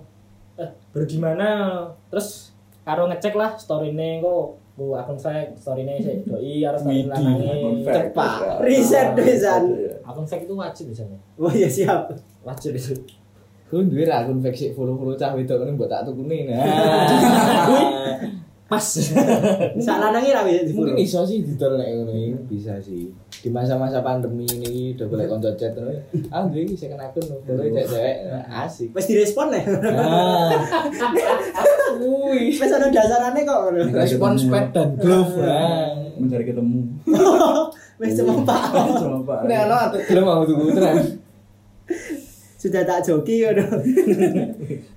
[0.56, 1.48] Eh, bagaimana
[2.08, 2.52] terus
[2.84, 7.84] karo ngecek lah story-ne kok bu akun fake story-ne sih doi harus story lanange.
[7.84, 8.64] Tepat.
[8.64, 9.62] Riset pisan.
[10.04, 11.18] Akun fake itu wajib biasanya.
[11.36, 12.12] Oh iya siap.
[12.40, 12.96] Wajib itu.
[13.72, 16.44] Ku duwe ra akun fake sik follow-follow cah wedok ngene mbok tak tukune.
[16.44, 16.60] Nah.
[18.68, 18.84] Pas.
[19.80, 23.08] Sak lanange ra wis Mungkin di iso sih didol nek ngono iki bisa sih.
[23.32, 26.04] Di masa-masa pandemi ini udah boleh konco chat terus.
[26.28, 28.16] Ah, duwe iki second akun follow cewek
[28.52, 28.92] asik.
[28.92, 29.64] Wis direspon ya.
[29.64, 30.52] Ah.
[31.96, 32.52] Wih.
[32.60, 33.88] Wis ana dasarane kok ngono.
[33.88, 35.32] Respon sped dan glove.
[35.40, 35.96] Nah.
[36.20, 36.92] Mencari ketemu.
[38.04, 38.62] Wis cempak.
[39.00, 39.48] Sama Pak.
[39.48, 41.21] Nek ana atuh gelem mau tuku tenan.
[42.62, 43.42] Sudah tak joki.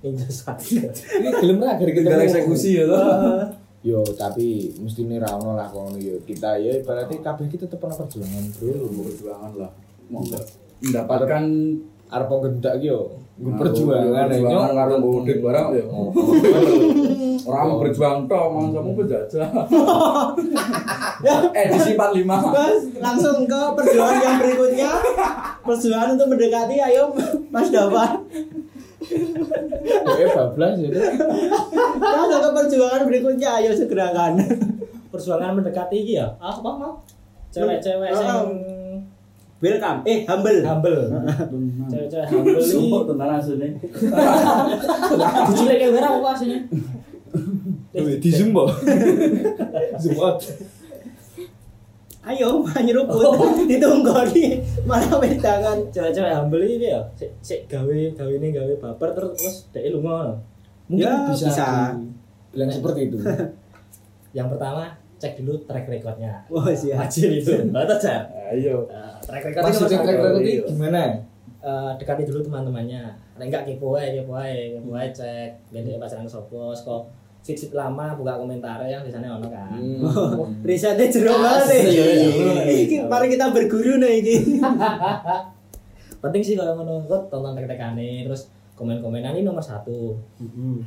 [0.00, 0.86] Injas sakit.
[1.18, 2.26] Ini gelem ra gara Tinggal ketemu.
[2.30, 3.02] eksekusi ya toh.
[3.82, 6.14] Yo tapi mesti nih ra ono lah kono yo.
[6.22, 8.86] Kita ya ibaratnya kabeh kita tetep ono perjuangan, Bro.
[9.02, 9.72] perjuangan lah
[10.06, 10.44] mau nggak
[10.80, 11.44] mendapatkan
[12.06, 13.18] Arep gendak ki yo.
[13.34, 16.08] Gue perjuangan ya, karo bodit barang ya Oh.
[17.46, 19.46] orang mau berjuang toh mangsamu penjajah
[21.52, 24.90] edisi 45 Mas, langsung ke perjuangan yang berikutnya.
[25.66, 27.10] Perjuangan untuk mendekati, ayo
[27.48, 28.22] Mas Davan.
[30.06, 30.98] Eh bablas itu.
[31.96, 34.32] Langsung ke perjuangan berikutnya, ayo segerakan.
[35.06, 37.00] perjuangan mendekati iki ya ah, apa mau
[37.48, 38.20] cewek-cewek Oh.
[38.20, 38.52] yang
[39.56, 40.04] Welcome.
[40.04, 40.60] Eh, humble.
[40.60, 41.00] humble
[41.90, 43.68] cewek-cewek humble ini sumpah tentang aslinya
[45.48, 46.60] dicilik kayak berapa apa aslinya
[47.96, 48.68] Di zoom, Bo.
[50.04, 50.36] Zoom out.
[52.26, 53.22] Ayo, nyeruput.
[53.70, 54.58] Ditunggu nih.
[54.82, 55.78] Malah wedangan.
[55.88, 60.34] cewek-cewek humble ini ya sik sik gawe gawe ini gawe baper terus dhek lunga
[60.86, 61.66] Mungkin Ya, bisa, bisa.
[62.50, 63.18] bilang seperti itu.
[64.36, 67.00] yang pertama cek dulu track recordnya Oh, siap.
[67.00, 70.04] wajib itu batas ya ayo Eh, track record itu Maksudnya masalah.
[70.04, 71.02] track record gimana?
[71.58, 73.02] Eh, dekati dulu teman-temannya
[73.36, 77.02] enggak kepo ae kepo ae kepo ae cek gede pacaran sopo kok
[77.46, 80.02] sit-sit lama buka komentar yang di sana ono kan Hmm.
[80.66, 81.78] Risetnya jero banget.
[82.66, 84.36] Iki mari kita berguru nih iki.
[86.16, 90.16] penting sih kalau ngono kok tonton tek-tekane terus komen-komenan ini nomor satu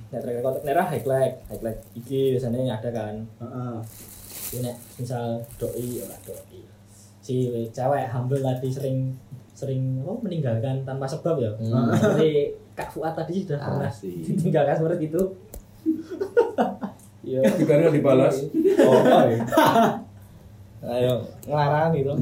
[0.10, 3.74] nek track record nek ra highlight highlight iki biasanya ada kan Heeh.
[4.50, 6.60] Ini nek misal doi ora doi
[7.20, 7.36] si
[7.68, 8.98] cewek humble tadi sering
[9.54, 11.94] sering apa meninggalkan tanpa sebab ya Hmm.
[11.94, 14.24] seperti Kak Fuad tadi sudah pernah Asik.
[14.26, 15.22] ditinggalkan seperti itu
[17.22, 17.42] Iya.
[17.56, 18.36] juga nggak dibalas
[18.82, 19.38] Oh, iya.
[20.82, 21.14] Ayo
[21.44, 22.14] ngelarang gitu.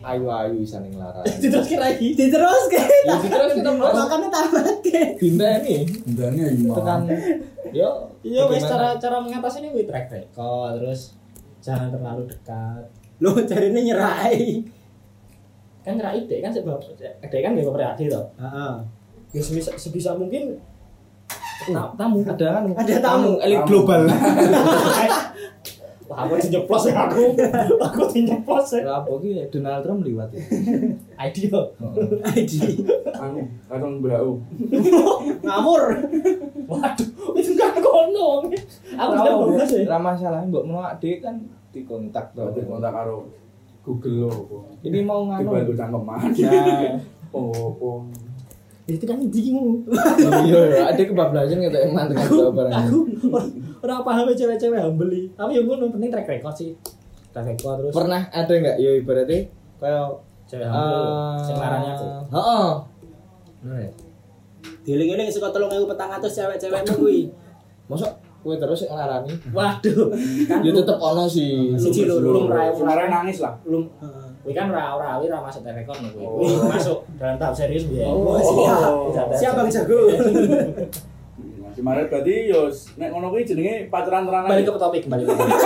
[0.00, 1.24] Ayo ayo bisa nih ngelarang.
[1.42, 2.80] terus kira lagi Diterus ke.
[3.04, 5.02] Ya terus kita mau Makanya tamat ke.
[5.16, 7.20] dinda ini hendaknya tekan imam
[7.70, 7.90] yo
[8.22, 11.14] iya wes cara cara mengatasi ini wih track record terus
[11.60, 12.82] jangan terlalu dekat
[13.16, 14.62] Lu carine nyerai.
[15.80, 18.72] kan nyerai dek kan sebab dek kan gak berarti toh Heeh.
[19.30, 20.56] ya sebisa, sebisa mungkin
[21.96, 23.32] tamu ada kan Ada tamu.
[23.40, 24.02] elit global.
[26.06, 27.34] Wah, aku dinyeplos ya aku.
[27.82, 28.86] Aku dinyeplos ya.
[28.86, 30.38] Lah apa ki Donald Trump liwat ya.
[31.26, 31.58] Idea.
[32.30, 32.52] ID.
[33.10, 34.38] anu kadang bau
[35.42, 35.82] Ngawur.
[36.66, 38.46] Waduh, itu kan kono.
[38.94, 39.82] Aku sudah bablas ya.
[39.82, 41.42] Ra masalah mbok menawa adik kan
[41.74, 42.46] dikontak to.
[42.46, 43.26] berarti kontak karo
[43.82, 44.30] Google lo
[44.86, 45.42] Ini mau nganu.
[45.42, 46.98] dibantu cangkeman Nah,
[47.34, 47.98] oh oh
[48.86, 49.82] Itu kan dimu.
[50.46, 52.72] iya iya adik kebablasan gitu emang dengan barang.
[52.86, 52.98] Aku
[53.82, 55.26] ora paham cewek-cewek hambeli.
[55.34, 56.70] Tapi yang ngono penting track record sih.
[57.34, 59.50] Track record terus Pernah ada enggak ya ibaratnya
[59.82, 60.06] kayak
[60.46, 61.02] cewek hambel
[61.42, 62.06] sing larani aku.
[62.30, 62.68] Heeh.
[63.66, 63.90] Ya?
[64.86, 67.20] Giling-giling suka 3400 cewek-cewekmu kuwi.
[67.90, 68.06] Masa
[68.46, 69.34] kowe terus sing nglarani?
[69.50, 70.14] Waduh.
[70.46, 71.74] Kan Ya tetep ono sih.
[71.74, 73.82] Siji belum rai sebenarnya nangis lah belum
[74.46, 76.22] Wih kan ora ora wi ora masuk nih kuwi.
[76.22, 76.38] Oh.
[76.38, 78.06] Wih masuk dalam tahap serius biar.
[78.06, 79.26] Oh, siap.
[79.34, 79.98] Siap Bang Jago.
[81.66, 84.46] Masih Maret berarti yo nek ngono kuwi jenenge pacaran tenanan.
[84.46, 85.58] Kembali ke topik kembali ke topik.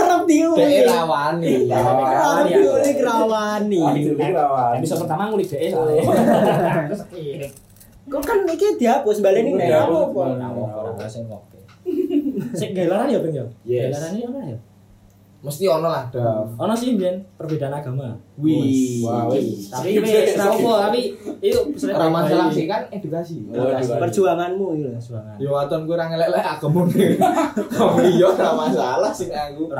[0.00, 0.64] Arep diulik.
[0.64, 1.54] Dek rawani.
[1.68, 3.80] Arep diulik rawani.
[3.84, 4.72] Ah, diulik rawan.
[4.80, 6.02] Episode pertama ngulik DE soalnya.
[6.88, 7.50] Terus kirim.
[8.08, 10.08] Kok kan iki dihapus baleni nek apa?
[10.16, 11.60] Ora sing oke.
[12.58, 13.44] Sik gelaran ya, Bang ya?
[13.68, 13.92] Yes.
[13.92, 14.58] Gelaran ini apa ya?
[15.38, 16.50] Mesti ono lah, Dav.
[16.58, 18.10] Ono sih Bian perbedaan agama.
[18.42, 19.06] Wih.
[19.06, 19.70] Wah, wis.
[19.70, 21.58] Tapi wis ra apa tapi itu
[21.90, 23.46] Ora masalah sih kan edukasi.
[23.46, 24.02] Edukasi.
[24.02, 24.90] Perjuanganmu iki lho.
[24.98, 25.38] Perjuangan.
[25.38, 26.82] Yo aton kowe ora ngelek-lek agama.
[27.74, 29.70] Kamu iya ora masalah sing aku.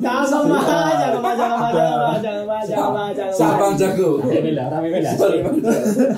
[0.00, 3.36] Jangan sama, jangan sama, jangan sama, jangan jangan jangan jangan.
[3.36, 4.10] Sabang jago.
[4.24, 5.12] Rame lah, rame lah.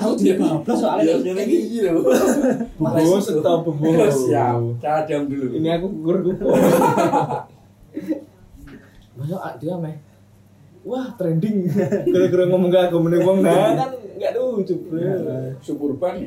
[0.03, 1.19] Aku dia bablas soalnya.
[1.19, 1.99] Ya ngene iki lho.
[2.79, 4.15] Bos stop bos.
[4.27, 4.55] Siap.
[5.17, 5.57] Cadam dulu.
[5.57, 6.53] Ini aku kukur kukur.
[9.17, 9.97] Masa ah, dia meh.
[10.85, 11.65] Wah, trending.
[12.13, 15.57] Gara-gara ngomong ke agama nih wong nah kan enggak lucu, Bro.
[15.65, 16.21] Suburban.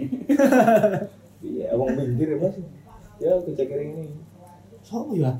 [1.40, 2.52] Iya, wong pinggir ya, Mas.
[3.16, 4.12] Ya, aku cek ini.
[4.84, 5.32] Sopo ya?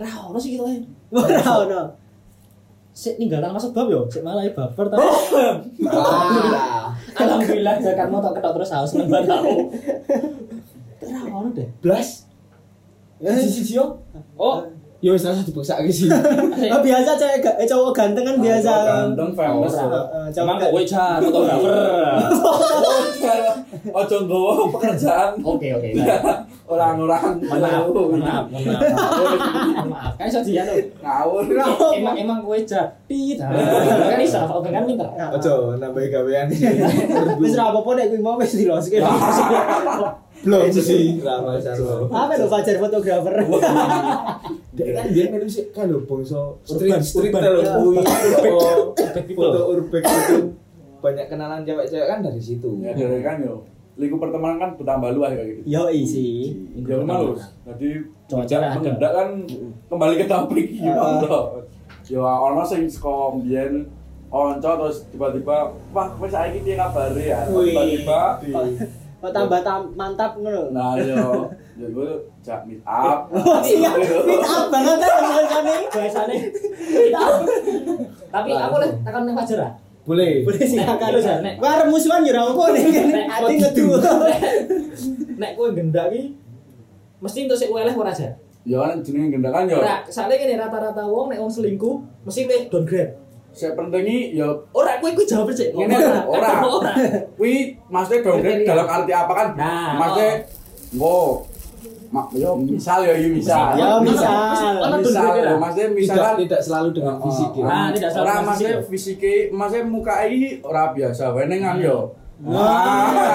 [0.00, 0.64] Ra ono sih kita.
[1.12, 1.82] Ora ono.
[2.96, 6.88] Sik ninggalan mas sebab yo, sik malah baper tapi Wah.
[7.20, 9.68] alhamdulillah zakatmu tak ketok terus haus nembak tau.
[11.04, 11.68] Ra ono deh.
[11.84, 12.29] Blas.
[13.20, 13.84] Ya, Sisi yo.
[14.34, 14.64] Oh,
[14.98, 16.08] yo wis rasa dipaksa ke sih.
[16.72, 18.72] Oh, biasa cewek ga- eh, cowok ganteng kan biasa.
[19.12, 19.72] Ganteng famous.
[19.76, 22.16] Emang cowok kok kowe jar fotografer.
[23.90, 25.30] Ojo nggawa pekerjaan.
[25.40, 25.88] Oke oke.
[26.64, 28.46] Orang-orang Maaf, maaf, maaf,
[29.84, 30.12] maaf.
[30.14, 30.76] Kan iso dia lho.
[31.02, 31.42] ngawur.
[31.92, 32.86] Emang emang kowe jar.
[33.04, 33.36] Tit.
[33.36, 35.08] Kan iso, kok kan pinter.
[35.30, 36.46] Ojo nambahi gawean.
[37.36, 38.96] Wis ra apa-apa nek kuwi mau wis diloske.
[40.40, 41.20] Belum sih.
[41.20, 43.34] Apa lo Fajar fotografer?
[44.70, 48.04] Dia kan dia melu sih kan lho bangsa street Urban, street urban.
[49.26, 49.36] people.
[49.36, 50.36] Foto urbex itu
[51.00, 52.70] banyak kenalan cewek-cewek kan dari situ.
[52.80, 53.66] Ya dari kan yo.
[54.00, 55.60] Lingkup pertemanan kan bertambah luas kayak gitu.
[55.68, 56.56] Yo isi.
[56.78, 57.36] Ya malu.
[57.68, 57.88] Jadi
[58.32, 58.78] ada.
[58.78, 59.28] mengendak kan
[59.92, 61.20] kembali ke topik Ah.
[61.20, 61.40] gimana.
[62.08, 63.84] Ya ono sing saka mbiyen
[64.30, 67.44] onco terus tiba-tiba wah wis saiki piye kabare ya.
[67.44, 68.20] Tiba-tiba
[69.20, 70.72] Oh tambah tam mantap ngono.
[70.72, 71.44] nah yo
[71.76, 73.28] ya gue jak meet up.
[73.36, 75.74] Oh iya, meet up banget ya bahasane.
[75.92, 76.36] Bahasane.
[76.72, 77.22] Kita.
[78.32, 79.72] Tapi aku leh tekan nang Fajar ah.
[80.08, 80.40] Boleh.
[80.48, 81.08] Boleh silakan.
[81.12, 81.54] Terus, Nek.
[81.60, 82.72] Wah remusuhan yo ra opo.
[82.72, 83.86] Nek, Ati ngedu.
[85.40, 86.36] Nek kowe gendak iki
[87.20, 88.32] mesti entuk sik weleh ora aja.
[88.64, 89.84] Ya kan jenenge gendakan yo.
[89.84, 93.16] Ora, gini rata-rata wong nek wong selingkuh mesti downgrade.
[93.50, 95.74] Saya penting iki yo Ora kowe iku jawab sik.
[95.74, 96.62] Ngene ora.
[96.62, 96.92] Ora.
[97.34, 99.48] Kuwi maksudnya downgrade dalam arti apa kan?
[99.58, 100.32] Nah, maksudnya
[100.94, 101.42] wo
[102.10, 103.74] mak yo misal yo misal.
[103.78, 104.78] Ya, misal.
[104.82, 107.64] Ono misal downgrade ya, maksudnya Tidak misalkan tidak selalu dengan Oh, fisik ya.
[107.66, 108.90] Ah, tidak selalu Ora dengan maksudnya fisik.
[109.18, 111.96] fisike, maksudnya muka iki ora biasa wae kan yo.
[112.46, 112.54] Wah.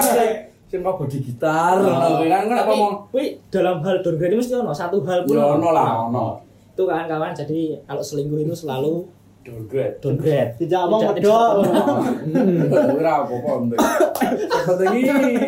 [0.66, 4.72] Sing kok body gitar ngono kuwi kan kan ngomong kuwi dalam hal downgrade mesti ono
[4.74, 5.38] satu hal pun.
[5.38, 6.26] ono lah ono.
[6.74, 9.06] Itu kan kawan jadi kalau selingkuh itu selalu
[9.46, 9.94] Downgrade.
[10.02, 10.50] downgrade.
[10.58, 11.52] Tidak Tidak- medok.
[12.66, 13.78] Kuwi ora apa-apa penting.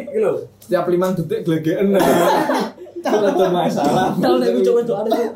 [0.06, 0.32] Iki lho.
[0.62, 1.98] Setiap limang detik glegeken.
[3.08, 4.12] Itu ada masalah.
[4.16, 5.32] Kalau nek coba itu ada kan.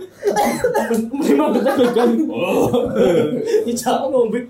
[3.63, 4.41] Ini jangan ngombe.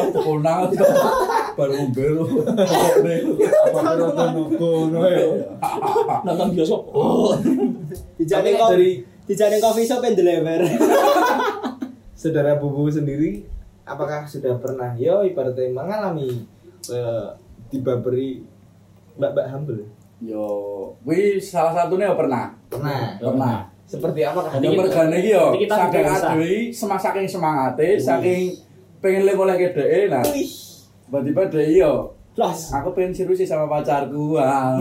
[0.00, 0.70] Aku konang
[1.58, 2.04] baru ngombe.
[3.44, 5.26] Apa rata nukono ya.
[6.24, 6.82] Nonton bioskop.
[6.94, 7.34] Oh.
[8.16, 10.60] Dijane dari- dijane coffee shop and deliver.
[12.16, 13.44] Saudara Bubu sendiri
[13.88, 16.44] apakah sudah pernah yo ibaratnya mengalami
[16.86, 17.28] eh,
[17.70, 18.42] dibaberi
[19.16, 19.82] mbak-mbak humble?
[20.20, 20.44] Yo,
[21.00, 22.52] kuwi salah satunya yo pernah.
[22.68, 23.16] Pernah.
[23.16, 23.56] Pernah.
[23.88, 24.60] Seperti apakah?
[24.60, 28.54] Jadi Yang mergane iki yo, saking adewi, semak saking semangate, saking
[29.00, 30.22] pengen le oleh dheke nah.
[30.22, 30.46] Wih.
[31.08, 32.70] Tiba-tiba dhek yo, Plus.
[32.70, 34.38] aku pengen serius sama pacarku.
[34.38, 34.78] Ah.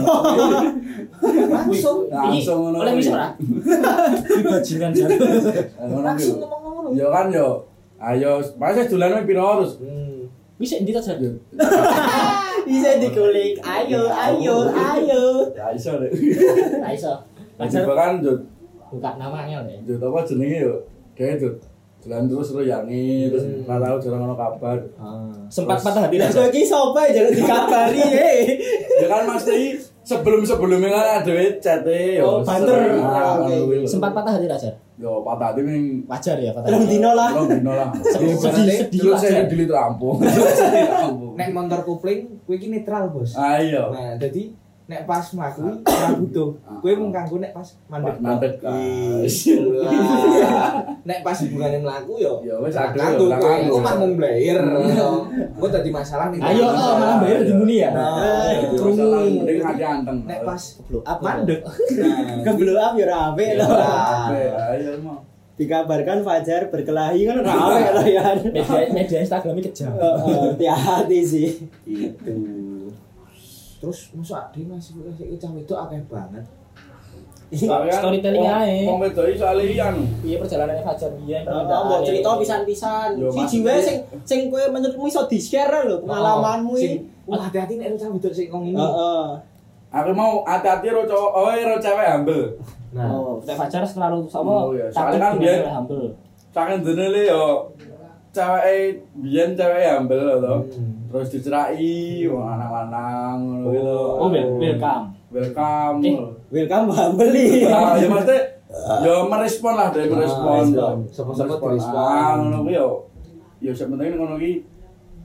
[1.55, 2.05] Langsung.
[2.11, 2.77] Langsung ngono.
[2.85, 3.29] Oleh bisa ora?
[3.39, 5.09] Di bajingan jan.
[5.89, 6.89] Ngono Langsung ngomong ngono.
[6.93, 7.65] Yo kan yo.
[7.99, 9.81] Ayo, masa dolan piro terus.
[9.81, 10.29] Hmm.
[10.61, 11.33] Bisa ndi ta jan?
[12.69, 13.57] Yo, Bisa dikulik.
[13.59, 15.23] Ayo, ayo, ayo.
[15.51, 16.13] Ya iso deh.
[16.83, 17.17] Ra iso.
[17.57, 18.33] Tiba Pacar kan yo,
[18.87, 19.81] buka namanya deh.
[19.83, 20.75] yo apa jenenge yo.
[21.13, 21.49] Dhek yo
[21.99, 23.67] dolan terus terus yangi terus Hmm.
[23.67, 24.77] ora tau jarang ono kabar.
[24.95, 25.33] Ah.
[25.49, 28.43] Sempat patah hati Lah iki sapa ya jangan dikabari eh.
[29.03, 32.95] ya kan mesti sebelum sebelumnya kan ada cete Oh, banter.
[33.43, 33.83] Kuwi lho.
[33.83, 34.71] Sempat patah hati jan?
[34.95, 36.87] yo patah hati ning Wajar ya patah hati.
[36.87, 37.29] dino lah.
[37.35, 39.45] Telung dino lah Sedih sedih sedih Terus saya wajar.
[39.51, 41.28] dili rampung Sedih rampung.
[41.39, 43.31] Nek motor kopling, kowe iki netral, Bos.
[43.39, 44.51] ah iya Nah, jadi
[44.89, 46.49] nek pas mlaku ora butuh.
[46.81, 48.17] Kowe mung kanggo nek pas mandek.
[48.17, 48.53] Mandek.
[48.65, 48.81] Lah,
[51.05, 52.41] Nek pas hubungane mlaku yo.
[52.41, 53.29] Ya wis kanggo.
[53.29, 54.57] Kok mah mung blayer.
[54.57, 56.41] Engko dadi masalah nih.
[56.41, 57.93] Ayo oh, malah bayar di muni ya.
[58.73, 58.97] Krungu.
[58.97, 61.61] masalah mending hati anteng Nek pas Blow up mandek.
[62.49, 63.67] Ke blow up ya ora apik lho.
[64.73, 65.28] Ayo mau
[65.59, 68.23] Dikabarkan Fajar berkelahi kan apik lho ya.
[68.39, 69.91] Media media Instagram ini kejam.
[69.91, 71.49] Heeh, Hati-hati sih.
[71.83, 72.35] Itu.
[73.79, 76.47] Terus masa ade masih sik cah wedok akeh banget.
[77.49, 78.85] Kan Storytelling ae.
[78.85, 83.09] Wong wedok iki soalnya iyan Iya perjalanannya Fajar biyen Oh, mau cerita pisan-pisan.
[83.17, 83.49] Yo, Si Mas.
[83.51, 87.27] jiwa sing sing kowe menurutmu iso di-share lho pengalamanmu Sing- iki.
[87.27, 88.77] Wah, hati-hati nek cah wedok sik ngomong ini.
[88.77, 89.25] Heeh.
[89.89, 92.45] Aku mau hati-hati ro cowok, oh ro cewek humble
[92.89, 94.89] Nah, Oh, Fajar selalu sama Oh, iya.
[94.89, 96.09] Soalnya kan dia- humble.
[96.49, 97.69] Saking dene le yo
[98.29, 100.55] cewek biyen cewek humble to.
[100.73, 100.93] Hmm.
[101.09, 101.89] Terus dicerai
[102.25, 103.97] wong anak lanang ngono gitu.
[104.17, 105.05] Oh, wel- welcome.
[105.29, 105.97] Welcome.
[106.01, 106.17] Eh.
[106.49, 107.65] Welcome beli.
[107.65, 108.41] Nah, ya maksudnya
[109.01, 110.65] ya merespon lah dari merespon.
[110.65, 110.95] respon.
[111.05, 111.13] ya.
[111.13, 111.93] Sama-sama Merespon.
[111.95, 112.89] Ah, ngono kuwi yo.
[113.59, 114.65] Ya sebenarnya ngono ki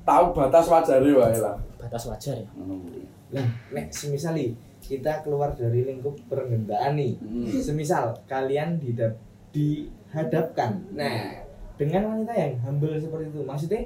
[0.03, 1.57] tahu batas wajare wae lah.
[1.81, 2.49] Batas wajar ya.
[2.53, 3.01] Ngono kuwi.
[3.33, 4.53] Nah, nek semisal nih,
[4.87, 7.17] kita keluar dari lingkup pergendaan nih.
[7.17, 7.49] Hmm.
[7.49, 9.17] Semisal kalian didap-
[9.51, 10.77] dihadapkan.
[10.93, 11.41] Nah,
[11.75, 13.81] dengan wanita yang humble seperti itu, maksudnya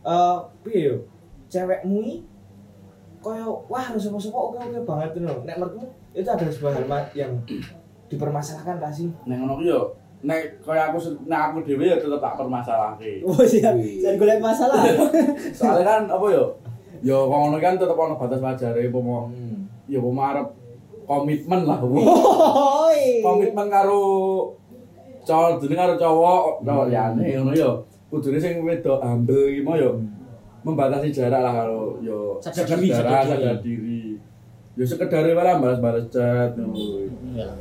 [0.00, 0.96] eh piye yo?
[1.46, 2.14] Cewekmu ini
[3.20, 7.32] koyo wah harus sopo-sopo oke oke banget tuh Nek menurutmu itu ada sebuah hal yang
[8.06, 9.10] dipermasalahkan tak sih?
[9.24, 13.20] Nek ngono yo nek kaya aku nek aku dhewe ya tetep tak permasalahke.
[13.20, 13.74] Oh siap.
[13.76, 14.80] Jangan golek masalah.
[15.58, 16.44] Soalnya kan apa yo?
[17.00, 19.49] Yo ngono kan tetep ono batas wajare pomo Hmm.
[19.90, 20.46] Ya pomo arep
[21.04, 21.82] komitmen lah.
[21.82, 23.18] Oi.
[23.20, 24.02] komitmen karo
[25.26, 27.70] cowok dene karo cowok cowok liyane ngono yo
[28.08, 29.98] kudune sing wedok humble iki mau yo
[30.62, 33.30] membatasi jarak lah kalau yo Sadar diri, sadar diri.
[33.34, 34.02] sadar diri.
[34.78, 37.10] Yo sekedar malah balas-balas chat kuwi.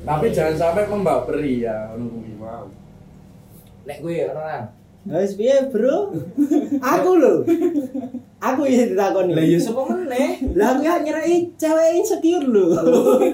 [0.06, 2.32] Tapi jangan sampai membaperi ya ngono kuwi.
[2.38, 2.66] Wow.
[3.90, 4.66] Nek gue orang.
[5.10, 6.14] Wis piye, Bro?
[6.94, 7.42] Aku lho.
[8.40, 9.36] Aku iki ditakoni.
[9.36, 10.40] Lah ya sapa meneh?
[10.56, 12.66] Lah aku ya nyerai cewek insecure lho.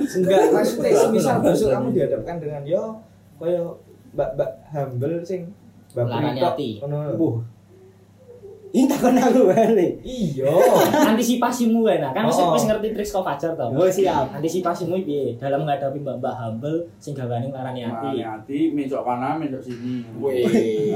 [0.01, 2.83] Enggak, maksudnya misal besok kamu dihadapkan dengan yo
[3.37, 3.77] koyo
[4.17, 5.53] mbak-mbak humble sing
[5.93, 6.09] mbak
[6.41, 6.81] hati.
[6.81, 7.45] ngono.
[8.75, 10.03] Ini takon aku balik.
[10.03, 10.51] Iya.
[11.07, 12.51] Antisipasimu kan, kan wis Oh.
[12.51, 13.63] wis ngerti trik kok pacar to.
[13.71, 14.35] Oh siap.
[14.35, 18.19] Antisipasimu piye dalam menghadapi mbak-mbak humble sing gawane larani Hati ati.
[18.19, 20.03] hati mencok kana mencok sini.
[20.19, 20.43] Weh.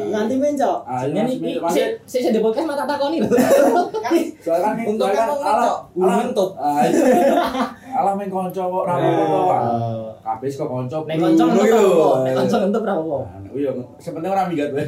[0.06, 0.78] Nganti mencok.
[0.84, 3.32] Ah, Ini ini iki masih sik podcast mata takoni lho.
[4.40, 6.76] soalnya kan Untuk soalnya kan kamu alah mencok, alah.
[6.76, 7.32] Ah, iya.
[7.90, 10.09] alah main konco kok ra apa-apa
[10.40, 10.98] Kabeh kok konco.
[11.04, 11.76] Nek Ngono entuk yo.
[11.76, 12.24] apa?
[12.24, 13.18] Nek kanca entuk berapa apa?
[13.20, 14.86] Nah, nek iya sepenting ora minggat wae.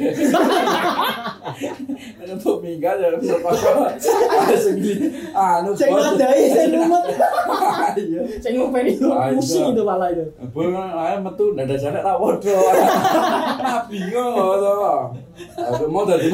[2.16, 3.68] Nek untuk minggat ya untuk konco.
[3.84, 5.06] Ah segini.
[5.30, 7.04] Ah, nu Sing ngadai sing lumut.
[7.92, 8.24] Iya.
[8.40, 9.36] Sing ngopeni yo Ah, iya.
[9.36, 10.24] pusing itu malah itu.
[10.48, 12.56] Bol ae metu dada janek ra podo.
[12.56, 14.72] Nah, bingung to.
[15.60, 16.32] Aku mau dadi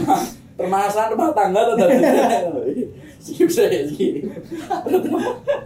[0.55, 2.87] permasalahan rumah tangga atau dadi
[3.19, 4.23] skip saya sih.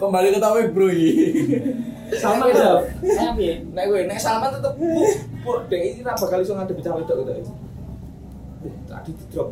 [0.00, 1.36] Kembali ke topik bro ini.
[2.18, 2.70] Sama itu.
[3.00, 3.54] Kayak piye?
[3.72, 4.88] Nek gue nek Salman tetep bu,
[5.44, 7.52] bu dek iki ra bakal iso ngadepi cawe wedok gitu.
[8.62, 9.48] Uh, Tadi di drop.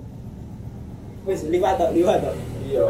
[1.25, 2.35] Wis liwat tok, liwat tok.
[2.69, 2.83] Iya.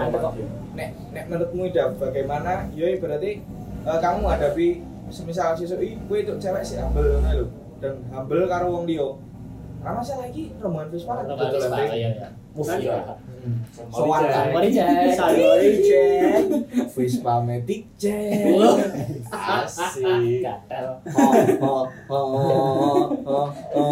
[0.74, 2.66] Nek nek menurutmu Ida bagaimana?
[2.74, 3.42] Yo berarti
[3.86, 4.68] eh, kamu menghadapi
[5.10, 7.46] semisal sesuk iki kowe itu cewek sih humble ngono lho.
[7.82, 9.18] Dan humble karo wong liya.
[9.82, 12.32] Ra masalah iki rombongan Vespa kan dodolan Vespa, dek.
[12.82, 13.16] Ya.
[13.88, 14.22] Sowan.
[14.52, 15.16] Mari cek.
[15.16, 16.44] Sorry, Cek.
[16.92, 17.88] Vespa Matic.
[18.58, 18.76] Wah.
[19.64, 20.44] Asik.
[20.44, 20.86] Gatel.
[21.08, 21.32] Oh,
[21.62, 23.88] oh, oh, oh, oh,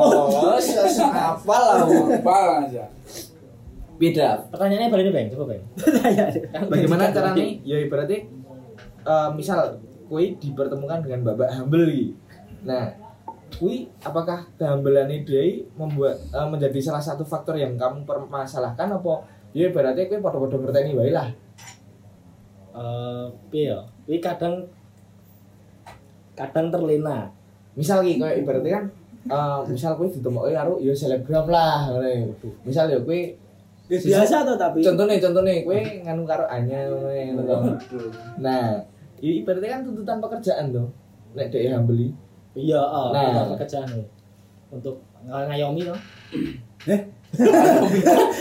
[0.00, 0.56] oh,
[1.14, 1.86] apa lah?
[1.86, 2.84] Apa aja.
[3.94, 4.42] Beda.
[4.50, 5.26] Pertanyaannya balik nih, Bang.
[5.30, 5.62] Coba, Bang.
[6.66, 7.44] Bagaimana caranya?
[7.62, 8.26] Ya ibaratnya,
[9.06, 9.78] eh, misal
[10.10, 12.18] kue dipertemukan dengan babak humble.
[12.66, 13.03] Nah,
[13.54, 15.42] kui apakah kehambelan dia
[15.74, 19.14] membuat eh, menjadi salah satu faktor yang kamu permasalahkan apa?
[19.54, 21.28] Ya ibaratnya kue podo-podo ngerteni wae lah.
[22.74, 23.78] Eh, piye ya?
[24.04, 24.66] Kuwi kadang
[26.34, 27.30] kadang terlena.
[27.74, 28.84] Misal ki kayak ibaratnya kan
[29.24, 32.34] eh, misal kue ditemukan karo ya selebgram lah ngono.
[32.62, 33.38] Misal ya kue
[33.84, 34.80] Biasa tuh tapi.
[34.80, 36.88] contohnya contohnya kue nganu karo Anya.
[38.40, 38.80] Nah,
[39.20, 40.88] i- ibaratnya kan tuntutan pekerjaan tuh.
[41.36, 42.08] Nek dhek hambeli.
[42.54, 43.34] Iya, oh, Nah.
[43.34, 43.44] nah.
[43.52, 44.06] pekerjaan nih.
[44.70, 45.94] Untuk ng- ngayomi to.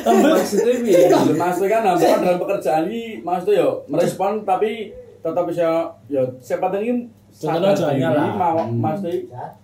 [0.05, 1.09] Maksudnya piye?
[1.33, 5.65] Maksudnya kan hampir dalam pekerjaan ini maksudnya yo merespon tapi tetap bisa
[6.05, 8.37] yo siapa tadi ini sadar diri, lah.
[8.37, 8.77] mau Hmm.
[8.77, 9.57] maksudnya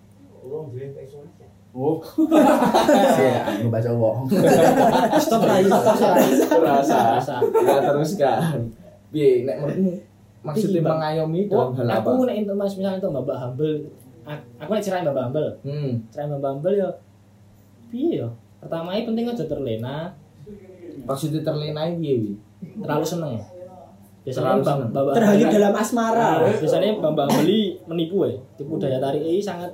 [1.69, 4.25] oh Aku baca wong.
[5.23, 6.17] Stop lah, stop lah.
[6.49, 6.97] Terasa.
[6.97, 7.35] Terasa.
[7.45, 8.41] Enggak teruskan.
[9.09, 9.93] Piye nek menurutmu
[10.39, 12.09] maksudnya mengayomi dalam hal apa?
[12.09, 13.75] aku nek itu Mas misalnya itu Mbak Humble.
[14.59, 15.49] Aku nek cerai Mbak Humble.
[15.65, 15.91] Hmm.
[16.09, 16.89] Cerai Mbak Humble ya
[17.89, 18.29] piye ya?
[18.59, 20.13] Pertama ini penting aja terlena,
[21.07, 22.31] Maksudnya terlenai piye wi?
[22.83, 23.33] terlalu seneng.
[24.21, 24.89] Biasanya Terlalu Mbak seneng.
[24.91, 26.29] Mbak Terhanyut dalam asmara.
[26.43, 28.37] Nah, biasanya Mbak beli menipu ya.
[28.53, 29.71] Tipu daya tarik ini sangat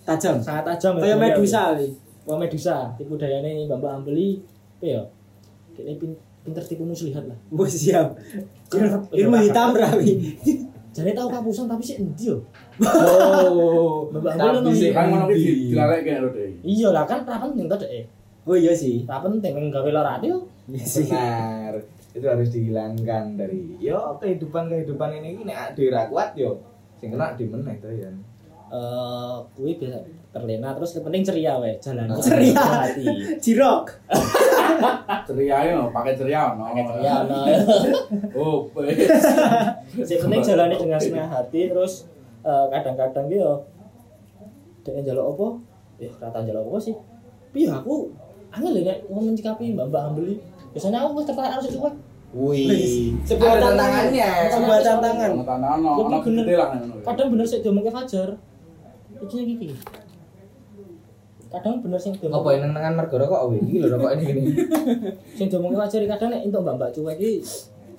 [0.00, 0.40] Tajam.
[0.40, 1.00] sangat tajam ya.
[1.04, 1.24] Kayak Daya.
[1.36, 1.88] Medusa wi.
[2.24, 4.40] Wah Medusa, tipu dayane Mbak Mbak beli
[4.80, 5.02] apa ya?
[5.76, 6.10] Kayaknya pin,
[6.40, 7.36] pinter tipu muslihat lah.
[7.52, 8.16] Wah siap.
[8.70, 10.12] Iya, Ilmu iya, hitam rawi.
[10.90, 12.38] Jadi tahu kapusan tapi sih endi yo.
[12.80, 14.08] Oh.
[14.80, 15.28] Sih kan ngono
[16.64, 18.08] Iya lah kan ra penting to dek.
[18.48, 19.04] Oh iya sih.
[19.04, 20.32] Ra penting ning gawe lara ati.
[20.32, 20.40] Iya.
[20.72, 21.74] Benar.
[22.10, 26.58] Itu harus dihilangkan dari yo kehidupan kehidupan ini ini nek dhewe ra kuat yo
[26.98, 28.10] sing kena di meneh to ya.
[28.70, 32.06] Eh kuwi biasa terlena terus yang penting ceria wae jalan.
[32.26, 32.54] Ceria.
[32.58, 33.06] hati.
[33.42, 33.86] Jirok.
[35.28, 37.38] ceria yo pakai ceria no Pakai ceria no.
[38.40, 38.58] oh
[40.06, 42.08] Sing penting jalani dengan senang hati terus
[42.44, 43.52] kadang-kadang ki yo
[44.84, 45.48] dek njaluk apa?
[46.00, 46.96] Ya ora tau njaluk apa sih.
[47.52, 48.08] Piye aku
[48.50, 50.34] angel ya nek wong mencikapi mbak-mbak ambeli.
[50.72, 51.94] Biasanya aku tertarik harus cuek.
[52.30, 53.18] Wih.
[53.26, 54.10] Sebuah tantangan.
[54.14, 54.30] tantangannya.
[54.54, 55.30] Sebuah tantangan.
[55.34, 56.44] ono Tapi bener.
[56.46, 58.28] gede lah ngono Kadang bener sih diomongke Fajar.
[59.20, 59.68] Iki iki.
[61.50, 62.38] Kadang bener sing diomongke.
[62.38, 63.58] Apa yang nengan mergo rokok wi?
[63.66, 64.42] Iki lho rokok ini gini.
[65.36, 67.42] sing diomongke wajar kadang nek entuk mbak-mbak cuek iki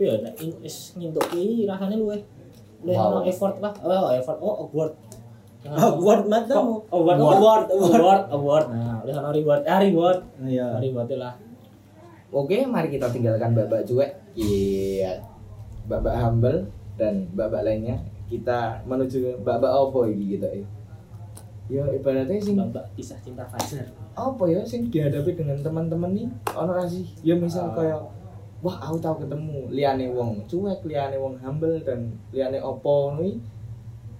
[0.01, 0.33] piye ya nek
[0.65, 2.17] wis ngintuk ki rasane luwe
[2.81, 3.21] luwe Wow.
[3.23, 3.73] effort lah.
[3.79, 4.37] Oh, effort.
[4.39, 4.93] Oh, award.
[5.61, 6.81] Award matamu.
[6.89, 7.93] Award, Award, award, award.
[7.93, 8.65] award, award.
[8.67, 9.61] Nah, oleh ono reward.
[9.63, 10.19] Ah, reward.
[10.41, 10.65] Iya.
[10.67, 11.33] Ah, reward lah.
[12.31, 14.09] Oke, mari kita tinggalkan babak cuek.
[14.33, 15.21] Iya.
[15.85, 16.65] Babak humble
[16.95, 20.65] dan babak lainnya kita menuju ke babak apa iki kita ya.
[21.69, 23.87] Ya ibaratnya sing Mbak kisah cinta Fajar.
[24.11, 27.07] apa ya sing dihadapi dengan teman-teman nih ono ra sih?
[27.21, 28.03] Ya misal Ah.
[28.61, 33.41] Wah aku tahu ketemu liane wong cuek liane wong humble dan liane opo iki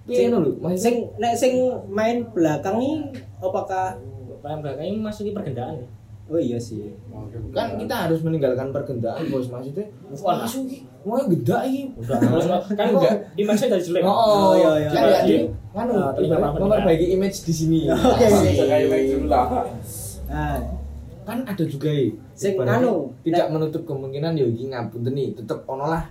[0.02, 1.54] piye lho Mas Sing nek sing
[1.86, 2.94] main belakang nih
[3.38, 3.94] apakah
[4.42, 5.86] Yang belakang ini masuki pergendaan ya.
[6.26, 6.90] Oh iya sih.
[7.54, 9.86] kan kita harus meninggalkan pergendaan bos maksudnya
[10.18, 12.46] wah iki mau Udah, terus
[12.78, 14.02] kan enggak image dari jelek.
[14.06, 14.88] Oh, iya, iya.
[14.90, 16.36] Kan Iya, jadi iya.
[16.38, 17.78] Ah, apa memperbaiki image di sini.
[17.90, 18.26] Oke.
[18.54, 19.66] Jaga image dulu lah.
[20.30, 20.62] Nah,
[21.22, 22.10] Kan ada juga ya.
[22.42, 26.02] Sing anu, tidak nek- menutup kemungkinan ya iki ngapunten nih, tetep ono lah.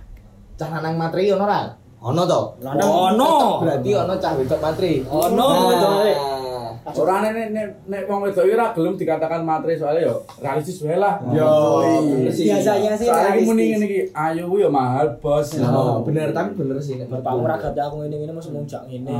[0.56, 1.68] Cah lanang matri ono ra?
[2.00, 2.40] Ono to.
[2.60, 3.32] Lanang ono.
[3.60, 5.04] Berarti ono cah wedok matri.
[5.04, 6.14] Ono, Nah, wedoke.
[6.82, 11.14] Ora nek nek nek wong wedok ora gelem dikatakan materi soalnya yo realistis wae lah.
[11.30, 11.78] Yo,
[12.26, 12.50] sih.
[12.50, 15.54] biasanya sih Soalnya iki muni ngene iki, ayu yo mahal, Bos.
[15.62, 19.14] Oh, bener tapi bener sih nek Bapakmu ra gate aku ngene ngene mesti muncak ngene.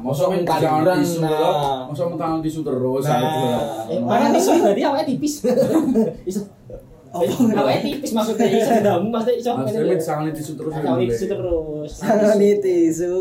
[0.00, 1.30] Mosok Mosok jangan kaliran, tisu nah.
[1.30, 1.76] loh.
[1.92, 3.18] Mosok tangan tisu terus Nah.
[3.20, 3.44] aku
[4.00, 5.34] mana tisu berarti awake tipis.
[6.30, 6.40] Iso.
[7.10, 9.94] Awake tipis maksudnya iso damu maksudnya iso lho.
[10.00, 10.72] tangan tisu terus.
[10.80, 11.90] Awake tisu terus.
[11.92, 13.14] Sangat tisu.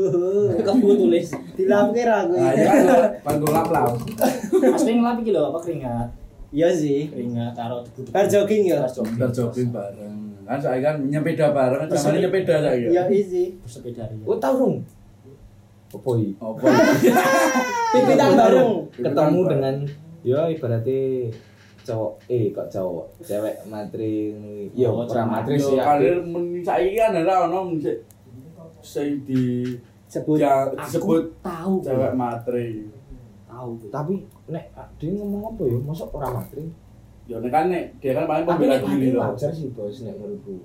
[0.66, 1.26] Kamu tulis.
[1.58, 2.34] Dilapke ra aku.
[2.40, 2.84] Nah, ini kan
[3.20, 3.92] panggung lap lap.
[4.72, 6.08] Asli ngelap iki lho apa keringat.
[6.54, 7.10] Iya sih.
[7.12, 8.14] Keringat karo duduk.
[8.14, 8.86] Bar jogging ya?
[9.18, 9.68] Bar jogging.
[9.74, 10.14] Bareng.
[10.44, 12.76] Kan saya kan nyepeda bareng, zaman nyepeda saya.
[12.92, 13.56] Iya isi.
[13.64, 14.24] Bersepeda ria.
[14.28, 14.74] Oh, tahu dong.
[15.94, 16.30] Apa iki?
[16.36, 16.66] Apa?
[17.92, 18.70] Pipitan bareng.
[18.94, 19.74] ketemu dengan
[20.20, 21.30] ya ibaratnya
[21.80, 24.32] cowok eh kok cowok cewek matri
[24.72, 27.76] ya Oh, ora cewek matri sih kalir men saiki kan ora ono
[28.80, 29.68] sing di
[30.06, 30.38] Sebut.
[30.38, 31.82] ya disebut tahu.
[31.82, 32.88] cewek materi.
[33.44, 33.70] Tahu.
[33.88, 34.14] tapi
[34.46, 34.64] nek
[34.96, 36.64] dia ngomong apa ya masuk ora matri
[37.24, 39.28] Ya nek kan nek dia kan paling pembela matri diri loh.
[39.28, 40.64] wajar sih bos nek menurutku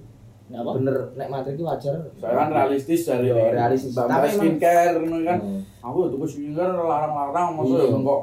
[0.49, 0.69] apa?
[0.81, 1.95] Bener, nek materi ki wajar.
[2.17, 3.93] Saya kan realistis dari yo, realistis.
[3.93, 5.37] Tapi skincare ngono kan.
[5.45, 5.61] Oh.
[5.79, 7.93] Aku tuku skincare larang-larang maksudnya iya.
[7.93, 8.21] yo kok.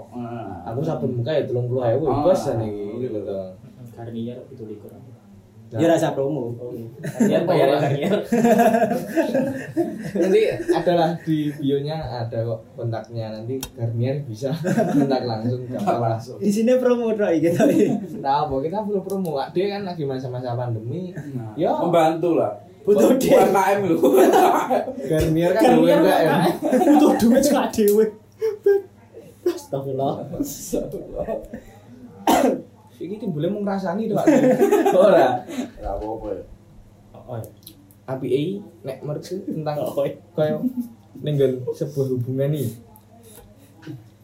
[0.66, 2.22] Aku sabun muka ya 30.000 ah.
[2.26, 2.86] bos jan iki.
[3.06, 3.20] Gitu.
[3.94, 5.05] Garnier 17.
[5.76, 6.56] Dia rasa promo.
[6.56, 6.72] Oh.
[6.72, 7.68] Iya, Kalian bayar
[10.16, 10.40] Nanti
[10.72, 12.40] adalah di bio-nya ada
[12.72, 13.36] kontaknya.
[13.36, 14.50] Nanti Garnier bisa
[14.96, 16.38] kontak langsung gampang langsung.
[16.40, 17.68] Di sini promo doi kita.
[18.20, 19.36] Nah, apa kita perlu promo.
[19.52, 21.12] Dia kan lagi masa-masa pandemi.
[21.12, 22.56] Nah, ya membantu lah.
[22.86, 23.34] Butuh duit.
[23.34, 23.98] KM lu
[25.10, 26.06] Garnier kan UMKM.
[26.06, 26.36] Ya.
[26.94, 28.04] Butuh duit cuma dhewe.
[29.46, 30.14] Astagfirullah.
[30.38, 31.26] Astagfirullah.
[32.96, 34.26] Iki timbule mung ngrasani to, Pak.
[34.96, 35.44] Ora.
[35.46, 36.44] Enggak apa-apa ya.
[37.26, 37.50] Oh, iya.
[38.06, 38.42] Api e
[38.86, 40.14] nek menurutku tentang Oh, iya.
[40.32, 40.62] koyo
[41.18, 42.68] ninggal sebuah hubungan nih.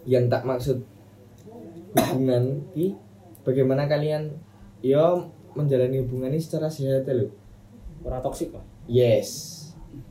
[0.07, 0.79] Yang tak maksud
[1.93, 2.95] hubungan ki
[3.43, 4.33] bagaimana kalian
[4.81, 5.19] ya
[5.53, 7.29] menjalani hubungan ini secara sehat lho.
[8.07, 8.63] Ora toksik kok.
[8.87, 9.59] Yes.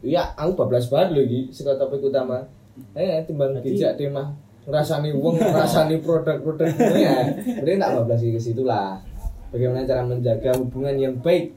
[0.05, 2.45] Iya, aku bablas banget lho iki saka topik utama.
[2.93, 4.12] Eh, timbang dijak deh
[4.62, 7.18] mah ngrasani wong, ngrasani produk-produk ini ya.
[7.62, 9.01] Berarti tak bablas ke situ lah.
[9.51, 11.51] Bagaimana cara menjaga hubungan yang baik?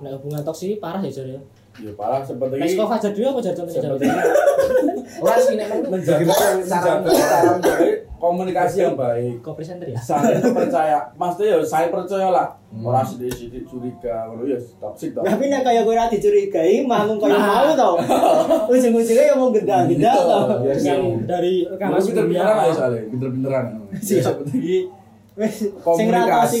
[0.00, 1.40] Nek hubungan toksik parah ya Jar ya.
[1.80, 2.78] Ya parah seperti ini.
[2.78, 3.90] kok Fajar dulu apa Jar contohnya Jar?
[3.92, 4.22] Seperti ini.
[5.20, 7.86] Ora sih nek menjaga cara menjaga cara menjaga
[8.20, 9.40] komunikasi yang baik.
[9.40, 9.96] Kok presenter ya?
[9.96, 12.46] Saling percaya, maksudnya ya saya percaya lah.
[12.68, 12.84] Hmm.
[12.84, 15.24] Orang sedikit curiga, kalau ya toksik toh.
[15.24, 17.48] Tapi nek kaya kowe ora dicurigai, manggung kaya Nah.
[17.48, 17.90] mau to.
[18.76, 20.40] Ujung-ujungnya ya mau gendang-gendang to.
[20.60, 20.92] Iya, iya.
[20.92, 22.76] Yang dari rekaman Kamu pinter-pinteran lah sebelumnya.
[22.76, 23.64] soalnya, pinter-pinteran.
[23.96, 24.22] Siap.
[24.22, 24.76] Seperti ini
[25.34, 25.72] Wes sing
[26.12, 26.60] ra toksik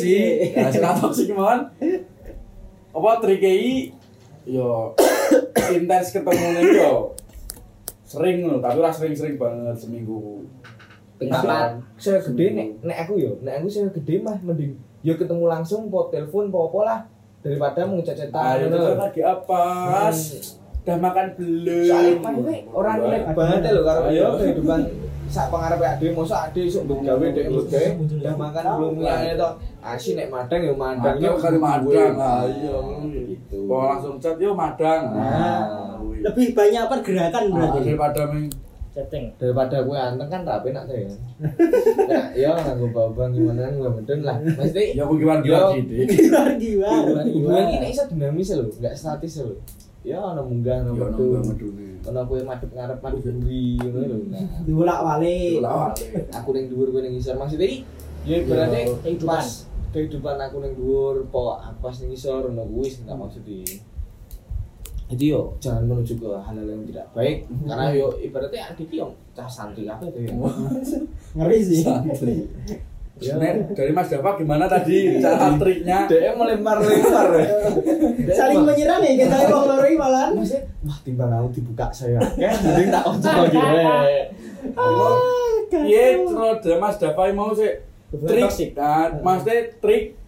[0.56, 1.60] ya sing ra toksik mohon.
[2.90, 3.92] Apa trikei
[4.48, 4.96] yo
[5.76, 7.12] intens ketemu nih yo
[8.02, 10.42] sering loh, tapi ora sering-sering banget seminggu.
[11.22, 11.48] Tapi
[11.96, 15.86] saya gede nek nek aku yo, nek aku saya gede mah mending yo ketemu langsung
[15.86, 17.00] po telepon po apa lah
[17.40, 18.96] daripada Ah, cecetan itu ngono.
[18.96, 19.62] lagi apa?
[20.80, 21.84] Udah makan belum?
[21.84, 24.80] Soalnya kan gue orang relate banget ya lho karo yo kehidupan
[25.26, 29.32] sak pengarepe ade mosok ade isuk mbok gawe dek mbok gawe udah makan belum ya
[29.34, 29.48] to.
[29.80, 32.76] Asi nek madang yo madang Madang kali madang, ayo.
[33.06, 33.56] Gitu.
[33.62, 35.02] Kok langsung chat yo madang.
[35.12, 35.60] Nah.
[36.20, 37.78] Lebih banyak pergerakan Ah, berarti.
[37.86, 38.22] daripada
[39.00, 39.24] Chatting.
[39.40, 41.08] daripada gue anteng kan rapi nak tuh ya.
[42.10, 44.36] Ya, ya nganggo bau-bau gimana gue meden lah.
[44.44, 45.80] Mesti ya gimana gimana Yo.
[45.80, 45.92] gitu.
[46.20, 47.24] Giwar-giwar.
[47.24, 49.56] hubungan ini iso dinamis lho, enggak statis lho.
[50.04, 51.40] Ya ana munggah ana metu.
[52.04, 54.18] Ana kowe madhep ngarep madhep buri ngono lho.
[54.32, 55.64] Nah, Dibolak-balik.
[55.64, 55.94] Lawat.
[56.36, 57.84] aku ning dhuwur kowe ning ngisor maksudnya iki
[58.28, 59.44] ya berarti kehidupan.
[59.96, 63.80] kehidupan aku ning dhuwur po pas ning ngisor ngono kuwi sing tak maksud iki.
[65.10, 69.50] Jadi yo jangan menuju ke hal-hal yang tidak baik karena yo ibaratnya adik yo cah
[69.50, 70.34] santri apa itu ya.
[71.34, 71.82] Ngeri sih.
[73.20, 73.36] Ya.
[73.36, 76.08] Nek, dari Mas Dava gimana tadi cara triknya?
[76.08, 77.28] Dia melempar-lempar.
[78.38, 80.32] Saling menyerang ya kita wong loro iki malahan.
[80.40, 82.16] Maksudnya, wah timbang aku dibuka saya.
[82.40, 83.58] Ya, jadi tak ojo lagi.
[84.72, 85.16] Emang,
[85.70, 86.24] Iya,
[86.64, 87.68] terus Mas Dava mau sih
[88.10, 90.18] trik, nah, maksudnya trik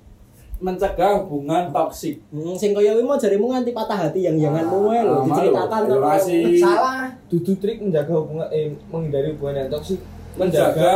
[0.62, 2.22] mencegah hubungan toksik.
[2.30, 5.80] Hmm, sing kaya kuwi mau jarimu nganti patah hati yang janganmu wae lho Ah, diceritakan.
[5.98, 9.98] Masih salah dudu trik menjaga hubungan eh menghindari hubungan yang toksik
[10.38, 10.92] menjaga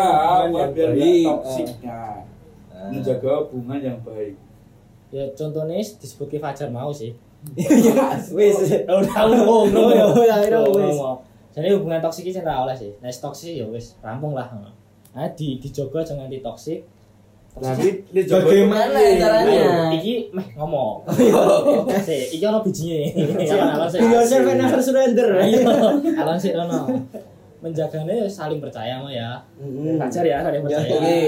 [0.46, 1.98] hubungan biar yang baik toksiknya.
[2.70, 2.88] Ah.
[2.94, 4.34] Menjaga hubungan yang baik.
[5.10, 7.10] Ya contohnya disebut ke Fajar mau sih.
[8.34, 8.56] Wis.
[8.90, 9.70] Oh, tahu ngomong.
[9.70, 10.98] Oh, ya, ya, ya, wis.
[11.56, 12.92] Jadi hubungan toksik iki ora oleh sih.
[13.02, 14.46] Nek toksik ya wis rampung lah.
[15.16, 16.84] Nah, di dijogo aja nganti toksik.
[17.56, 19.48] Nanti dicoba Bagaimana caranya?
[19.48, 21.08] Ayo, iki meh ngomong.
[22.06, 22.60] Sik, iki ono.
[22.60, 25.28] Do yourself and never surrender.
[25.40, 25.64] Ayo,
[26.20, 26.84] alon sik ono.
[27.64, 29.40] Menjaganya ya saling percaya mah ya.
[29.96, 31.00] Pacar ya saling percaya.
[31.00, 31.20] Oke.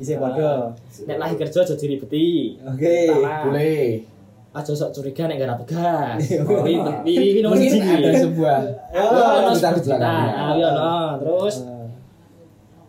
[0.00, 0.72] Isi padha.
[1.04, 2.56] Nek lagi kerja aja diribeti.
[2.64, 2.96] Oke.
[3.44, 4.14] Boleh.
[4.54, 5.58] aja sok curiga nek gara
[6.62, 7.82] wi wi nomor siji.
[7.82, 8.58] ada sebuah
[8.94, 10.26] Oh, kecelakaan.
[10.30, 11.18] Ah, iya ono.
[11.18, 11.66] Terus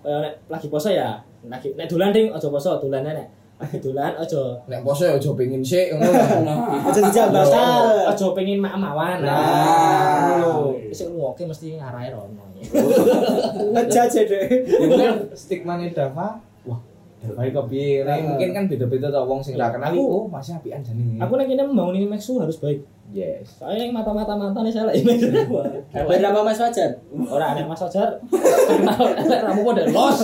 [0.06, 3.28] eh, nek lagi poso ya, lagi nek dolan ding aja poso, dolan nek.
[3.56, 6.12] Lagi dolan aja Nek poso ya aja pengen sik ngono.
[6.92, 8.04] Aja dijak bakal.
[8.04, 9.24] aja pengen mak-mawan.
[9.24, 10.36] Nah.
[10.36, 10.76] ngono.
[10.86, 12.44] Wis ngoke mesti ngarahe rono.
[13.72, 14.44] Ngejaj deh.
[14.68, 16.36] ya mungkin stigma nih Dava
[16.66, 16.80] wah
[17.22, 20.58] Dava iki kepiye Nek mungkin kan beda-beda tau wong sing ra kenal Aku- oh masih
[20.58, 22.82] apian jane Aku nek kene membangun ini Maxu harus baik.
[23.14, 25.14] yes Soalnya yang mata-mata mantan saya lah ini.
[25.94, 26.92] Berapa Mas Fajar?
[27.30, 27.80] Ora aneh Mas.
[27.86, 30.18] Kenal lek ramu pada los.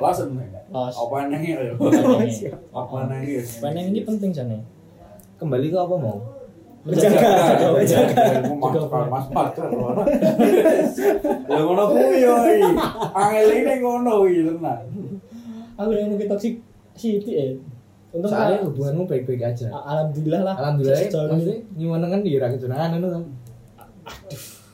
[0.00, 0.30] Langsung.
[0.74, 0.94] Los.
[0.98, 1.54] Apa nangis
[2.42, 2.52] ya?
[2.68, 3.62] Apa nangis?
[3.62, 4.58] Paneng ini penting jane.
[5.34, 6.18] kembali ke apa mau
[6.82, 7.30] Menjaga.
[7.70, 8.24] Menjaga.
[8.50, 9.66] Mas mas pacar.
[11.46, 12.34] Ya ngono kuwi yo.
[13.14, 14.82] Angel ini ngono iki tenan.
[15.74, 16.58] Aku yang mungkin toksik
[16.92, 17.46] sithik ya.
[18.10, 20.54] Untung soalnya kan- hubunganmu baik-baik aja Alhamdulillah lah.
[20.54, 23.20] alhamdulillah maksudnya nyuwun kan di ra ketunangan ngono to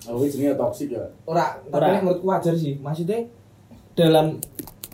[0.04, 1.00] Oh, ini jenenge toksik ya.
[1.24, 3.24] ora tapi menurutku wajar sih maksudnya
[3.96, 4.36] dalam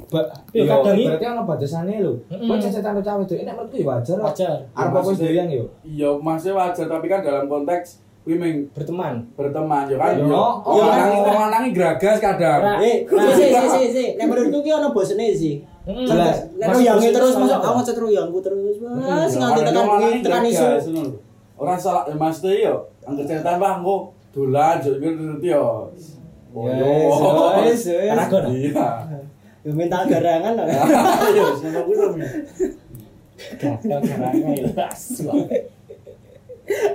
[0.07, 3.55] ba, Yo, yo, kadang i- berarti ono batasannya lho kok cecetan karo cawe itu nek
[3.55, 4.57] menurutku ya wajar Wajar.
[4.71, 7.89] arep apa wis Maksudnya- doyan yo Iya, masih wajar tapi kan dalam konteks
[8.23, 9.23] kuwi meng Berteman.
[9.35, 10.15] berteman ya kan.
[10.17, 11.23] Yo, Yo, oh, orang iya.
[11.23, 12.59] orang lanangi gragas kadang.
[12.59, 12.75] Ora.
[12.81, 14.05] Eh, si si si si.
[14.15, 15.63] Nek menurutku ki ono bosene sih.
[15.87, 16.51] Jelas.
[16.59, 16.75] Nek
[17.09, 18.77] terus masuk aku ngecet royangku terus.
[18.83, 19.87] Mas nganti tekan
[20.21, 20.67] tekan isu.
[21.55, 25.87] Orang salah ya Mas Teh yo, angger cetan Pak engko dolan yo ngerti yo.
[26.51, 26.89] Oh, yo.
[27.63, 28.11] Yes, yes.
[28.13, 28.43] Ragon.
[28.51, 28.89] Iya.
[29.67, 30.67] Yo minta garangan lah.
[31.27, 32.07] Ayo, ngono kuwi to.
[32.15, 32.27] Mi.
[33.59, 34.87] Gagal caranya ya.
[34.87, 35.27] Asu.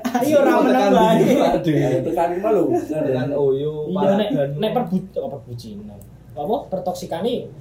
[0.07, 1.35] Ayo ora menang bae.
[1.35, 2.71] Ayo, Tekan mah lho.
[2.71, 5.99] dengan oyo Iya nek nek perbu apa perbucinan.
[6.31, 7.51] Apa pertoksikane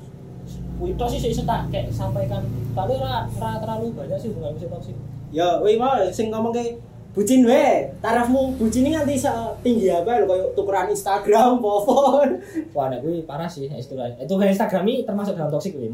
[0.78, 2.46] Kuwi tok sih sik tak kayak sampaikan.
[2.78, 4.96] Tapi ora ora terlalu banyak sih hubungan sing toksik.
[5.34, 6.78] Ya, wih mau sing ngomong ke
[7.10, 7.66] bucin we,
[7.98, 9.18] tarafmu bucin ini nganti
[9.60, 12.28] tinggi apa lho kayak tukeran Instagram, telepon.
[12.70, 14.14] Wah, nek kuwi parah sih istilah.
[14.14, 15.90] Itu kayak Instagram ini termasuk dalam toksik kuwi.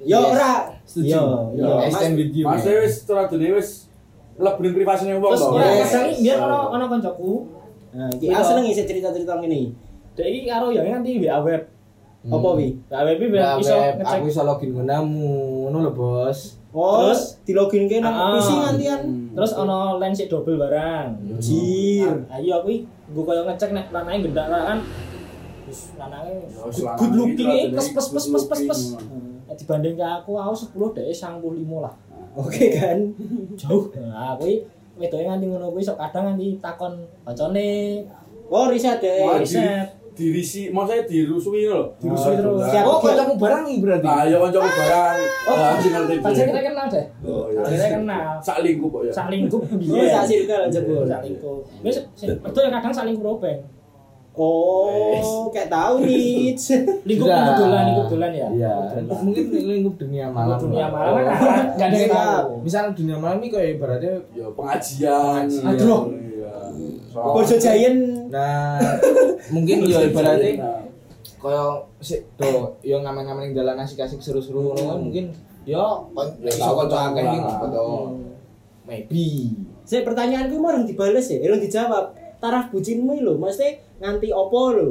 [0.00, 0.24] Ya Yes.
[0.24, 0.52] ora.
[0.88, 1.12] Setuju.
[1.12, 1.74] Yo, Yo, yo.
[1.78, 2.44] I stand with you.
[2.48, 3.92] Mas Teh wis teradune wis
[4.34, 5.54] lebih privasine wong Terus to.
[5.54, 5.90] ya, Yes.
[5.92, 7.32] kadang biar ono ono koncoku,
[7.94, 9.70] Nah, iki aku seneng isi cerita-cerita ngene.
[10.14, 11.62] dek iki karo ya nanti WA web.
[12.24, 12.72] Apa wi?
[12.88, 15.28] WA web Nah, iso ngecek aku iso login gunamu
[15.64, 17.38] ngono lho bos Oh, Terus?
[17.40, 18.34] di login ke nang Ah.
[18.34, 19.00] PC ngantian.
[19.30, 21.38] terus ono lens sik double barang.
[21.38, 22.26] Jir.
[22.28, 24.78] Ayo aku iki nggo koyo ngecek nek lanange gendak ra kan.
[25.96, 28.80] Lanange Ya, wis good, looking e pes pes pes pes pes pes.
[29.46, 31.94] Nek dibanding ke aku aku 10 dhek 95 lah.
[32.42, 32.98] Oke kan.
[33.54, 33.94] Jauh.
[33.94, 38.02] Nah, aku iki wedoke nganti ngono kuwi sok kadang nganti takon kancane
[38.44, 39.24] Oh, riset deh.
[39.38, 39.88] Riset.
[40.14, 42.62] Dirisi maksudnya dirusui lho Dirusui terus.
[42.64, 42.84] Siap.
[42.84, 45.16] oh kancamu barang iki berarti Ah, ya kancaku barang.
[45.44, 46.14] Ah, sing ngerti.
[46.18, 47.04] Pacar kita kenal deh.
[47.20, 47.60] Oh, iya.
[47.64, 48.32] Kita kenal.
[48.38, 49.12] Sak lingkup kok ya.
[49.12, 50.06] Sak lingkup Oh, biyen.
[50.08, 51.02] sak circle jebul.
[51.04, 51.58] Sak lingkup.
[51.80, 53.58] Wis betul ya kadang sak lingkup robeng.
[54.34, 56.58] Oh, kayak tahu nih.
[57.06, 57.86] Lingkup Sudah.
[57.86, 58.48] lingkup dolan ya.
[58.50, 58.72] iya
[59.16, 61.26] mungkin lingkup dunia malam Dunia malam kan
[61.70, 62.46] enggak ada yang tahu.
[62.58, 65.46] misal dunia malam ini kayak ibaratnya Ya pengajian.
[65.46, 66.10] Aduh.
[67.14, 68.00] Bojo Giant.
[68.28, 68.82] nah
[69.54, 70.82] mungkin ya ibaratnya
[71.36, 71.64] kaya
[72.00, 75.24] sik do yo ngamen-ngamen ning dalan asik-asik seru-seru ngono kan mungkin
[75.62, 77.84] yo kon iso kanca akeh iki ngopo to
[78.82, 79.52] maybe
[79.84, 82.04] Saya pertanyaanku mau orang dibales ya, orang dijawab.
[82.40, 84.88] Taraf bucinmu lho, mesti nganti opo lho?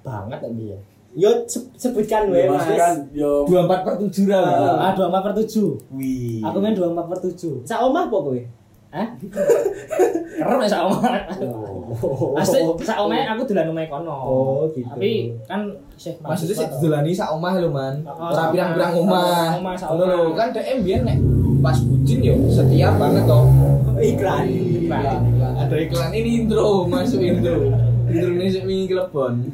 [0.00, 0.80] Banget ya biyen.
[1.12, 2.64] Yo se- sebutkan wae, ya Mas.
[2.74, 5.76] kan yo 24 per 7 lah Ah 24 per 7.
[5.92, 7.62] wih Aku main 24 per 7.
[7.62, 8.40] Sak omah apa kowe?
[8.94, 9.08] Hah?
[10.38, 11.02] Keren ya sak omah.
[12.38, 14.14] Asli sak omah aku dolan omahe kono.
[14.14, 14.86] Oh, gitu.
[14.86, 15.66] Tapi kan
[15.98, 16.78] isih maksudnya toh.
[16.78, 19.58] didolani sak omah lho man Oh, ora pirang-pirang omah.
[19.58, 21.18] ngono lho kan DM biyen nek
[21.58, 23.50] pas bucin yo setia banget toh
[23.98, 24.46] Iklan.
[24.46, 25.20] Iklan.
[25.58, 27.72] ada iklan ini intro masuk intro
[28.06, 29.48] intro ini sik wingi kelebon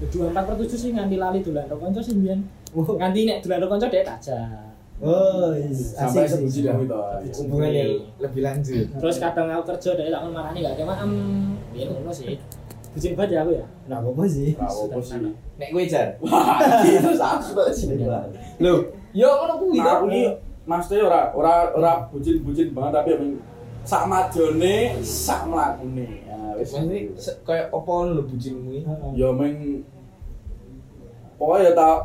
[0.00, 2.40] 24 per 7 sih nganti lali dolan karo kanca sih biyen.
[2.72, 4.69] Nganti nek dolan karo kanca dhek tajak.
[5.00, 7.90] Oh, is- sampai sebuji dah itu hubungan yang
[8.20, 8.84] lebih lanjut.
[9.00, 11.12] Terus kadang aku kerja dari tak marani gak kayak em.
[11.72, 12.36] Biar ngono sih.
[12.92, 13.66] Bucin banget ya aku ya.
[13.88, 14.50] Nah, apa sih?
[14.60, 15.18] apa sih.
[15.56, 16.08] nek gue jar.
[16.84, 17.86] Itu sama sih
[18.60, 18.74] lo
[19.16, 20.22] yo ngono kuwi Nah, aku to
[20.68, 23.24] maksudnya ora ora ora bucin-bucin banget tapi yang
[23.88, 26.28] sak majone sak mlakune.
[26.28, 26.76] Ya wis.
[26.76, 26.98] maksudnya
[27.48, 28.84] kayak apa lo bucinmu iki
[29.16, 29.80] Ya meng
[31.40, 31.96] Pokoknya ya tak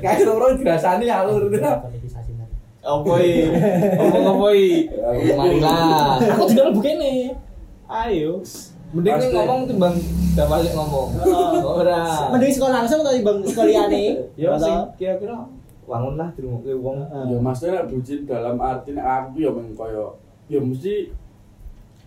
[0.00, 1.44] Kayak orang dirasani alur
[2.84, 3.48] apa iki
[4.20, 7.32] ngomong iki marilah Aku tidak lebih kene.
[7.88, 8.44] ayo.
[8.92, 9.96] Mending nih ngomong timbang
[10.36, 11.08] gak balik ngomong.
[11.64, 12.28] Ora.
[12.28, 14.04] Mending sekolah langsung atau bang sekaliane?
[14.36, 15.48] yo sing kira-kira.
[15.84, 19.72] Wangun lah dirungu ke wong Ya maksudnya nek bucin dalam arti nek aku ya meng
[19.72, 20.16] koyo
[20.48, 21.08] ya mesti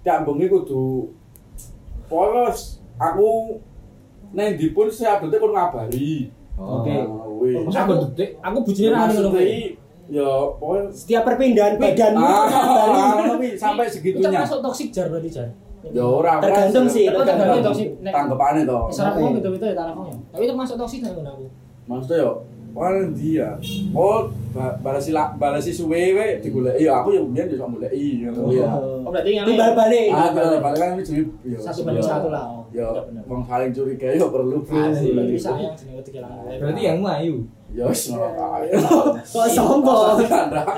[0.05, 1.09] tak bengi kudu
[2.09, 3.57] wis aku
[4.29, 6.31] neng di pun saya update pun ngabari.
[6.53, 6.95] oke
[7.37, 9.77] Nah, aku detik Aku bucinnya ra ngono kuwi.
[10.09, 12.43] ya pokoknya Setiap perpindahan badanmu Ah,
[13.15, 14.29] ngono kuwi, sampai Itu segitunya.
[14.33, 15.47] termasuk toksik jar berarti jar.
[15.87, 17.87] Ya ora Tergantung sih, Tergantung toksik.
[18.03, 18.79] Tanggepane to.
[18.89, 20.15] Saran aku gitu gitu ya tarafnya.
[20.27, 21.45] Tapi itu masuk toksik kan ngono aku.
[21.85, 22.31] Maksudnya yo
[22.77, 23.57] Wah dia,
[23.89, 26.85] oh ba- balasi la, balasi suwe we digoleki.
[26.85, 28.69] Ya aku ya kemudian bisa goleki ngono ya.
[29.01, 30.07] Oh berarti yang balik.
[30.09, 31.21] Ah, kalau balik kan ini jadi
[31.57, 32.45] satu banding satu lah.
[32.67, 34.75] Ya, Iya, wong saling curiga ya perlu bro.
[34.91, 35.15] Asik.
[35.15, 36.59] Berarti sayang jenenge kehilangan.
[36.59, 37.35] berarti yang ayu
[37.67, 38.67] Ya wis ngono kae.
[39.23, 40.19] Kok sombong?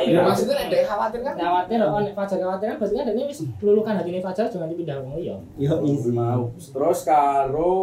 [0.06, 3.24] Ya maksudnya nek dek khawatir kan khawatir oh nek Fajar khawatir kan berarti kan ini
[3.26, 6.10] wis lulukan hatine Fajar jangan dipindah wong Isi easy.
[6.10, 6.50] mau.
[6.58, 7.74] Terus karo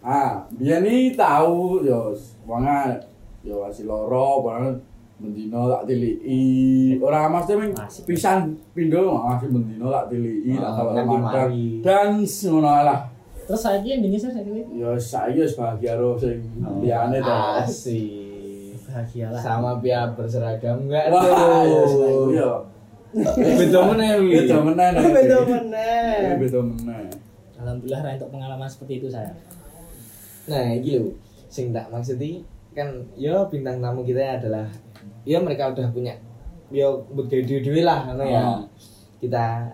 [0.00, 2.16] Ah, biyen iki tahu yo
[2.48, 2.96] wonga
[3.44, 4.80] yo asih loro barang
[5.20, 6.42] mendino tak tiliki.
[6.98, 8.38] Ora mesti ming pisan
[8.72, 11.22] pindho masih mendino tak tiliki tak kalau mandang.
[11.22, 11.66] mari.
[11.80, 13.00] Dan ngono lah.
[13.44, 16.38] Terus saiki endingnya saya saiki Ya saya wis bahagia ro sing
[16.80, 17.34] liyane to.
[17.60, 18.10] asik
[18.86, 19.38] bahagia lah.
[19.38, 22.50] sama pihak berseragam enggak Wah, ya tuh iya.
[23.30, 24.88] beda meneh Beda meneh.
[24.94, 25.50] Beda iki.
[25.52, 26.34] meneh.
[26.38, 27.04] Beda meneh.
[27.54, 29.30] Alhamdulillah Rai, untuk pengalaman seperti itu saya.
[30.46, 31.10] nah iki lho
[31.46, 34.66] sing tak maksudi kan yo bintang tamu kita adalah
[35.24, 36.16] ya mereka udah punya.
[36.70, 38.40] Yo buat dewe lah ngono ya.
[38.40, 38.62] Ah.
[39.20, 39.68] kita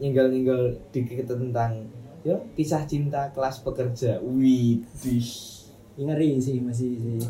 [0.00, 1.84] nyinggal-nyinggal dikit tentang
[2.24, 4.22] yo kisah cinta kelas pekerja.
[4.22, 5.28] Widih.
[5.98, 7.20] Ngeri sih masih sih.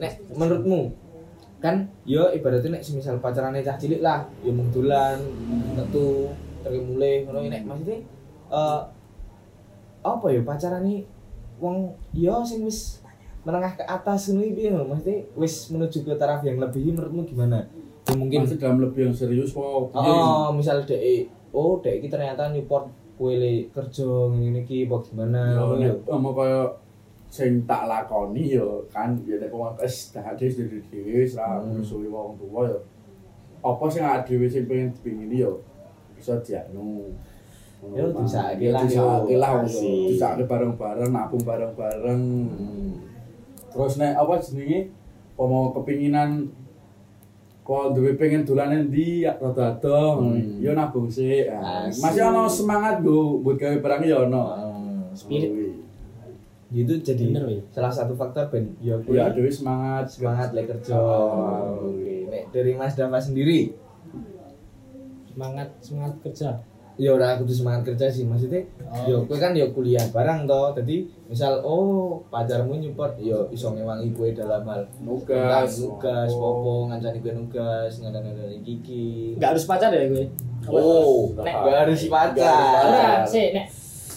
[0.00, 0.94] nek menurutmu?
[1.58, 5.18] Kan yo ibaratnya nek semisal pacarannya cah cilik lah yo mung dolan
[5.76, 6.32] metu
[6.64, 7.44] terus mulai ngono.
[7.44, 7.98] Nek maksudnya
[8.48, 8.80] eh
[9.98, 11.04] apa ya pacaran nih
[11.58, 13.02] wong yo sing wis
[13.48, 17.64] menengah ke atas iki piye lho maksudnya wis menuju ke taraf yang lebih menurutmu gimana
[18.04, 19.88] ya mungkin Masih dalam lebih yang serius kok.
[19.90, 21.00] oh misal dek
[21.50, 22.84] oh dek iki ternyata nyupport
[23.16, 25.40] kowe le kerja ngene iki apa gimana
[25.80, 26.68] Ya, mau kaya
[27.28, 31.76] sing tak lakoni yo kan ya nek wong wis dah dhewe dhewe ra Hmm.
[31.76, 32.78] musuhi wong tuwa yo.
[33.60, 35.60] Apa sing awake dhewe sing pengen dipingini yo
[36.16, 37.12] bisa dianu.
[37.94, 39.06] Yo, disakake lah, yo.
[39.62, 40.10] Asik.
[40.10, 42.22] Disakake bareng-bareng, nabung bareng-bareng.
[43.68, 44.90] Terus nek apa jenenge
[45.38, 46.50] mau kepinginan
[47.62, 50.56] kok duwe pengen dolanan di rada-rada Hmm.
[50.58, 51.44] yo nabung sih.
[51.46, 51.84] Ah.
[51.84, 54.42] Masih ono semangat go buat gawe barang yo ono.
[54.48, 55.76] Ah, Spirit.
[56.68, 61.00] itu jadi Bener, salah satu faktor ben ya kowe Ya dewe semangat semangat lek kerja.
[61.00, 61.88] Oh.
[62.52, 63.72] Dari Mas Dava sendiri,
[65.28, 66.60] Semangat semangat kerja.
[66.98, 68.66] Ya ora kudu semangat kerja sih maksudnya.
[68.90, 69.06] Oh.
[69.06, 70.74] Ya kowe kan ya kuliah barang toh.
[70.74, 77.22] Jadi misal oh pacarmu nyupport ya iso ngewangi kowe dalam hal nugas nugas, popo, ngancani
[77.22, 79.38] kowe nugas, ngandani kiki.
[79.38, 80.26] Enggak harus pacar ya gue.
[80.68, 82.82] Oh, Nek- nggak harus pacar.
[82.84, 83.66] Ora, sih nek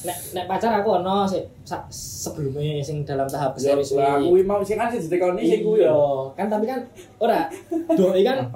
[0.02, 1.46] nek nek pacar aku ono sih
[1.94, 4.42] sebelumnya sing dalam tahap Ya serius lah kuwi.
[4.42, 6.02] kuwi mau sing kan sing ditekoni sing kuwi Iya, ya.
[6.34, 6.80] kan tapi kan
[7.18, 7.46] ora
[7.94, 8.50] doi kan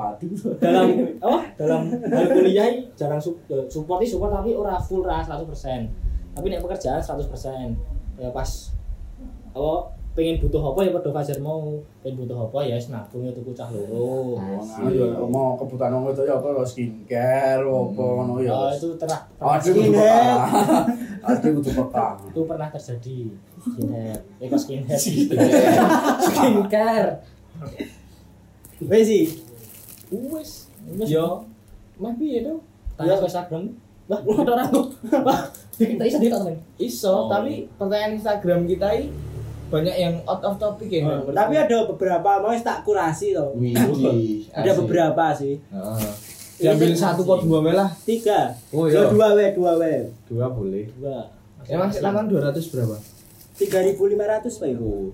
[0.58, 0.88] dalam
[1.26, 5.46] apa dalam hal kuliah jarang su, ya, support support tapi ora full ra 100%
[6.34, 7.30] tapi nek pekerjaan 100%
[8.18, 8.50] ya pas
[9.54, 9.74] apa
[10.16, 11.76] pengen butuh apa ya padha Fajar mau.
[12.00, 14.39] Pengen butuh apa ya wis nabung ya tuku cah loro.
[14.88, 18.56] Ya mau kebutuhan wong itu ya apa skincare apa ngono ya.
[18.56, 19.76] Oh, itu terah Aduh
[21.26, 22.07] Aduh kudu peka.
[22.23, 23.17] itu pernah terjadi.
[23.57, 24.99] Skincare eh kok skincare
[26.21, 27.11] skincare.
[28.86, 29.26] Wes sih.
[30.11, 30.49] wes
[30.95, 31.07] wes.
[31.07, 31.43] Yo,
[31.97, 32.61] mah piye to?
[32.95, 33.63] tanya ke Instagram
[34.05, 34.86] wah kita orang tuh
[35.26, 35.41] wah.
[35.76, 39.11] Kita temen Iso, Oh, tapi pertanyaan Instagram kita ini
[39.67, 41.03] banyak yang out of topic ya.
[41.03, 43.51] Oh, Tapi ada beberapa mau tak kurasi loh.
[43.57, 45.57] Widih, Ada beberapa sih.
[45.57, 46.09] Heeh.
[46.56, 47.91] Diambil satu kok dua melah.
[48.08, 48.56] Tiga.
[48.72, 49.12] Oh, Yo, iya.
[49.12, 49.84] dua w, dua w.
[50.32, 50.88] Dua boleh.
[50.95, 51.28] dua
[51.66, 52.97] Emang sekarang 200 berapa?
[53.58, 54.86] Tiga ribu lima ratus pak ibu.
[54.86, 55.06] Oh.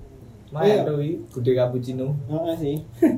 [0.52, 2.12] Mayan tuh wi, gede cappuccino.
[2.28, 2.76] Heeh sih.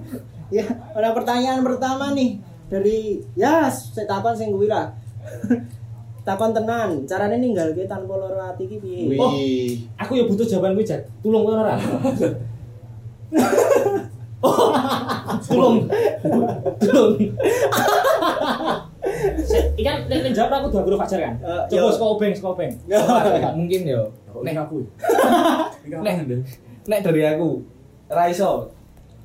[0.61, 2.37] ya, ada pertanyaan pertama nih
[2.69, 4.93] dari ya saya takon sing kuwi lah.
[6.27, 9.17] takon tenan, carane ninggalke tanpa loro ati ki piye?
[9.17, 9.33] Oh.
[9.97, 11.01] Aku ya butuh jawaban kuwi, Jan.
[11.25, 11.75] Tulung kowe ora.
[14.43, 14.75] Oh,
[15.39, 15.87] Tulung.
[16.83, 17.15] Tulung.
[19.75, 21.35] Ikan nek jawab aku dua huruf Fajar kan.
[21.43, 22.71] Eh, Coba saka obeng, saka obeng.
[22.87, 24.01] Gak mungkin yo.
[24.43, 24.79] Nek aku.
[26.05, 26.15] Nek
[26.83, 27.63] nek dari aku
[28.11, 28.67] ra iso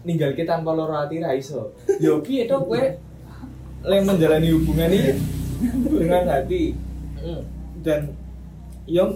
[0.03, 1.75] ninggalke tanpa loro ati ra iso.
[1.99, 2.79] Yo piye to kowe
[3.83, 5.13] lek menjalani hubungan ini
[5.87, 6.75] dengan hati
[7.19, 7.43] Hmm.
[7.83, 8.15] dan
[8.87, 9.11] yo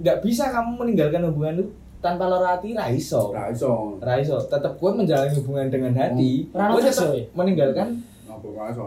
[0.00, 1.68] nggak bisa kamu meninggalkan hubungan itu
[2.00, 3.28] tanpa loro hati ra iso.
[3.28, 4.00] Ora iso.
[4.00, 7.22] Ra iso, tetep kowe menjalani hubungan dengan hati, tetep woy.
[7.36, 8.00] meninggalkan
[8.52, 8.84] ora iso.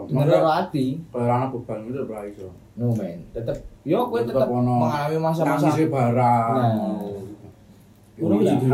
[1.10, 2.48] Barang beban itu ora iso.
[2.76, 6.52] No man, tetep yo kowe Tetep mengalami masa-masa Nangisi barang.
[6.54, 7.16] Nah.
[8.16, 8.64] Urung Sing-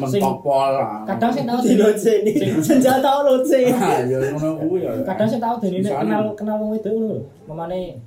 [0.00, 0.72] mentok pol.
[1.04, 2.36] Kadang sing tau Di loce nih.
[2.64, 3.68] Senjata loce.
[3.68, 4.92] Ya ngono kuwi ya.
[5.04, 7.22] kadang sing tau dene kenal kenal wong wedok ngono lho.
[7.44, 8.00] Memane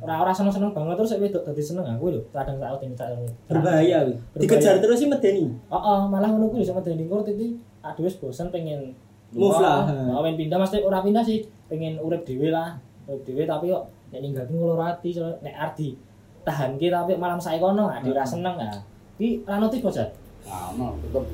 [0.00, 2.20] ora ora seneng-seneng banget terus wedok dadi seneng aku lho.
[2.32, 3.12] Kadang tau dene tak
[3.44, 4.16] Berbahaya wi.
[4.40, 5.52] Dikejar terus sih medeni.
[5.52, 8.96] Heeh, malah ngono kuwi sama dene kur titi aduh wis bosen pengen
[9.36, 9.84] Move lah.
[9.84, 12.78] Heeh, pengen pindah mesti ora pindah sih, pengen urip dhewe lah.
[13.06, 15.98] Urip dhewe tapi kok nek ninggalke ngono ati nek ardi
[16.46, 18.78] tahanke tapi malam sae kono ade ora seneng ah.
[19.16, 20.08] Iki ra notif kok, Jan.
[20.46, 21.24] Nah, no, tetep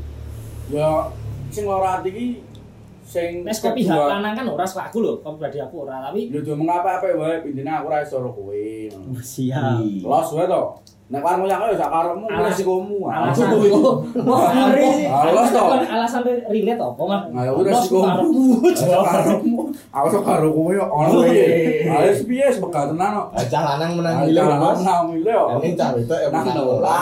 [0.73, 1.11] ya
[1.53, 2.27] sing ora ati iki
[3.05, 6.33] sing Nek saka pihak lanang kan ora saka aku lho, kok pribadi aku ora tapi
[6.33, 8.65] Yo do mengapa-apa wae intine aku ora iso karo kowe.
[9.21, 9.85] Siap.
[10.01, 10.63] Los wae to.
[11.13, 13.05] Nek warung yang ya Alas- resikomu.
[13.05, 15.07] alasan Ngeri sih.
[15.13, 15.61] Alas to.
[15.69, 17.21] alasan relate apa mah?
[17.29, 18.65] Nah, ya resikomu.
[18.65, 19.61] karepmu.
[19.93, 21.85] Aku karo kowe yo ono piye.
[21.85, 23.45] Ayo piye sebegal tenan kok.
[23.45, 24.81] Cah lanang menang Ayo gila jangan Mas.
[24.81, 25.45] nang milih yo.
[25.61, 26.97] Ini cah itu ya Nang menang nolak.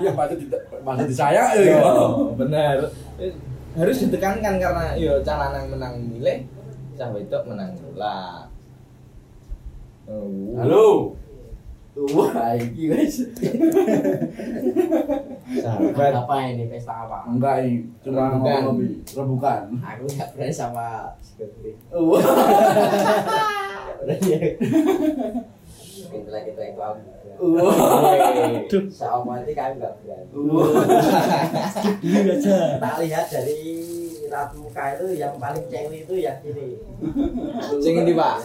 [0.00, 0.46] Iya patut di
[1.04, 1.48] disayang.
[1.52, 1.92] Yo,
[2.32, 2.76] benar.
[3.76, 6.48] Harus ditekankan karena yo cah lanang menang milih,
[6.96, 8.48] cah wedok menang bola.
[10.08, 11.12] Oh, Halo.
[11.96, 13.24] Wah, iki guys.
[15.64, 16.12] sahabat.
[16.12, 17.24] apa ini pesta apa?
[17.24, 19.00] Enggak ini, cuma Rebukan.
[19.16, 19.60] Rebukan.
[19.80, 21.72] Aku nggak pernah sama security.
[21.96, 22.20] Wah.
[28.92, 30.28] Sama itu kami nggak berani.
[30.36, 30.60] Dulu
[32.28, 32.56] aja.
[32.76, 33.60] Tak lihat dari
[34.28, 36.76] raut muka itu yang paling cewek itu yang ini.
[37.80, 38.36] Sing endi, Pak?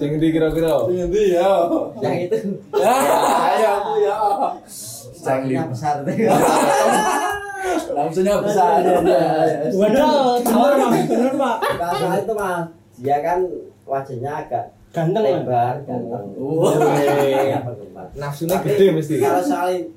[0.00, 0.88] Sing endi kira-kira?
[0.88, 1.68] Ini ya.
[2.00, 2.36] Yang itu.
[2.80, 4.16] Ayo aku ya.
[5.12, 6.00] Sangatnya besar.
[7.92, 8.80] Langsungnya besar.
[9.72, 11.04] Waduh, bener Mas.
[11.08, 11.56] Bener Pak.
[11.80, 12.64] Kalau itu mas,
[13.00, 13.38] dia kan
[13.84, 14.64] wajahnya agak
[14.94, 16.38] Ganteng lebar, ganteng.
[16.38, 16.70] Wah.
[17.26, 18.06] Iya, penggemar.
[18.14, 19.18] Nafsunya gede mesti.
[19.18, 19.90] Kalau soal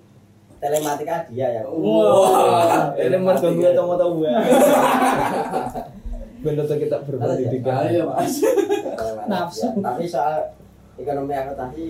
[0.58, 2.98] telematika dia yang Wah.
[2.98, 4.34] Ini mergo gue tahu-tahu gue.
[4.34, 6.07] Bener
[6.56, 7.84] tuh kita berpendidikan.
[7.84, 8.40] Ayo mas.
[8.40, 9.28] telematika.
[9.32, 9.68] Nafsu.
[9.76, 10.56] Tapi soal
[10.96, 11.86] ekonomi akuntansi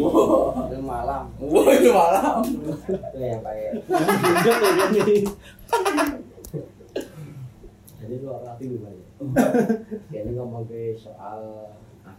[0.00, 0.70] Wah.
[0.70, 2.42] ilmu alam Wah itu malam.
[2.86, 3.72] itu yang pakai ya
[7.98, 9.08] jadi lu orang hati banyak
[10.12, 11.70] ini ngomong ke soal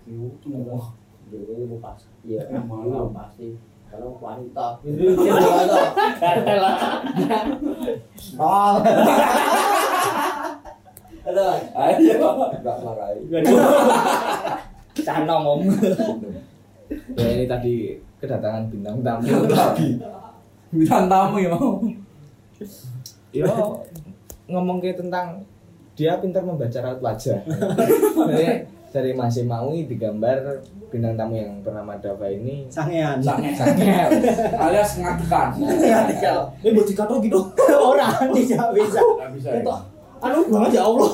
[0.07, 0.88] Wah.
[1.28, 3.13] jadi ilmu pas iya Ilmu ilmu alam.
[3.13, 3.55] pasti
[3.86, 5.84] kalau wanita itu wanita
[6.19, 6.76] Kartel lah.
[8.36, 8.91] ada
[11.26, 12.30] Ayo.
[12.61, 13.43] marahin
[15.01, 15.59] Cah ngomong.
[17.17, 19.97] Ya ini tadi kedatangan bintang tamu lagi.
[20.69, 21.82] Bintang tamu ya mau.
[23.34, 23.49] Yo
[24.53, 25.41] ngomong ke tentang
[25.97, 27.41] dia pintar membaca raut wajah.
[28.30, 30.61] Jadi dari Mas Maui digambar
[30.93, 33.17] bintang tamu yang bernama Dava ini Sangean.
[33.26, 34.13] sangat
[34.53, 35.57] Alias ngatikan.
[36.61, 37.41] Ini buat dikato gitu.
[37.82, 39.01] Orang tidak bisa.
[39.01, 39.49] Nggak bisa.
[39.49, 39.65] ya?
[39.65, 39.73] Itu
[40.26, 41.11] anu banget ya Allah.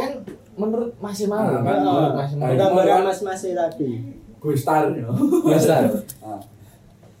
[0.00, 0.12] kan
[0.54, 3.90] menurut Mas Maui Nah, kan kan, menurut nah, Mas nah, Maui Gambaran Mas Mas tadi.
[4.40, 5.08] Gue star ya.
[5.44, 5.82] Besar.
[6.20, 6.40] Ah.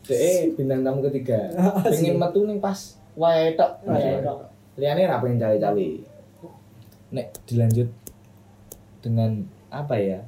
[0.04, 1.48] Dek bintang tamu ketiga.
[1.92, 2.76] Pengen metu ning pas
[3.16, 3.80] wae tok.
[3.88, 4.44] Wae tok.
[4.76, 5.88] Liane ra pengen cawe-cawe.
[7.14, 7.88] Nek dilanjut
[9.00, 10.20] dengan apa ya?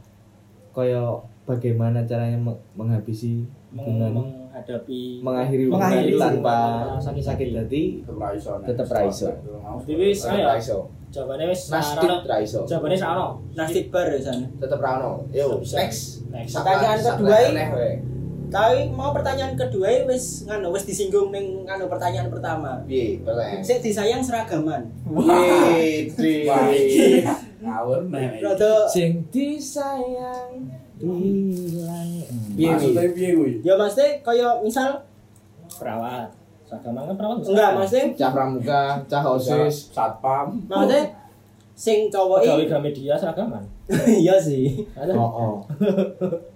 [0.73, 3.45] Kaya bagaimana caranya me- menghabisi
[3.75, 8.53] hubungan menghadapi mengakhiri hubungan Mengakhiri tanpa hubungan sakit sakit hati Tetep raiso.
[8.65, 9.29] Tetep raiso.
[9.85, 10.89] Wis ayo.
[11.09, 12.61] Jawabannya wis Nasib ra iso.
[12.67, 13.27] Jawabannya sarana.
[13.57, 14.47] Nasib bar ya sana.
[14.59, 15.25] Tetep ra ono.
[15.31, 16.27] Yo, next.
[16.29, 16.53] Next.
[16.53, 17.37] Pertanyaan kedua.
[18.47, 22.79] Tapi mau pertanyaan kedua wis nganu wis disinggung ning nganu pertanyaan pertama.
[22.87, 23.59] Piye, pertanyaan?
[23.59, 24.87] Sik disayang seragaman.
[26.15, 27.27] Piye, Wah, iki
[27.59, 28.07] ngawur.
[28.39, 30.63] Rada Sing disayang
[31.03, 32.11] hilang.
[32.55, 33.13] Piye, Maksudnya piye?
[33.13, 33.53] piye kuwi?
[33.67, 35.03] ya maksudnya kaya misal
[35.77, 36.31] Perawat.
[36.67, 37.51] Seragaman kan perawat bisa.
[37.55, 39.75] Enggak, maksudnya Cah pramuka, cah osis.
[39.95, 41.03] satpam maksudnya
[41.77, 43.61] sing cowok iki Gramedia seragaman.
[44.25, 44.89] iya sih.
[45.13, 45.55] Oh, oh.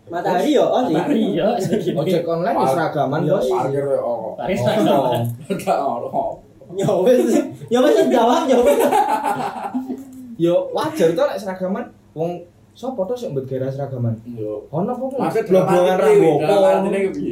[0.09, 0.97] Matahari yo oh sih.
[0.97, 1.99] Matahari segini.
[2.01, 3.47] Ojek online ya seragaman, Bos.
[3.53, 5.21] parkir ya oh Matahari seragaman.
[5.61, 6.41] Gak ono.
[6.73, 7.37] Ya wis.
[7.69, 8.81] Ya wis jawab ya wis.
[10.41, 11.85] Yo wajar to lek seragaman.
[12.17, 12.41] Wong
[12.73, 14.17] sapa to sing mbet gara seragaman?
[14.25, 14.65] Yo.
[14.73, 15.05] Ono apa?
[15.29, 16.33] Maksud dalam arti rambo.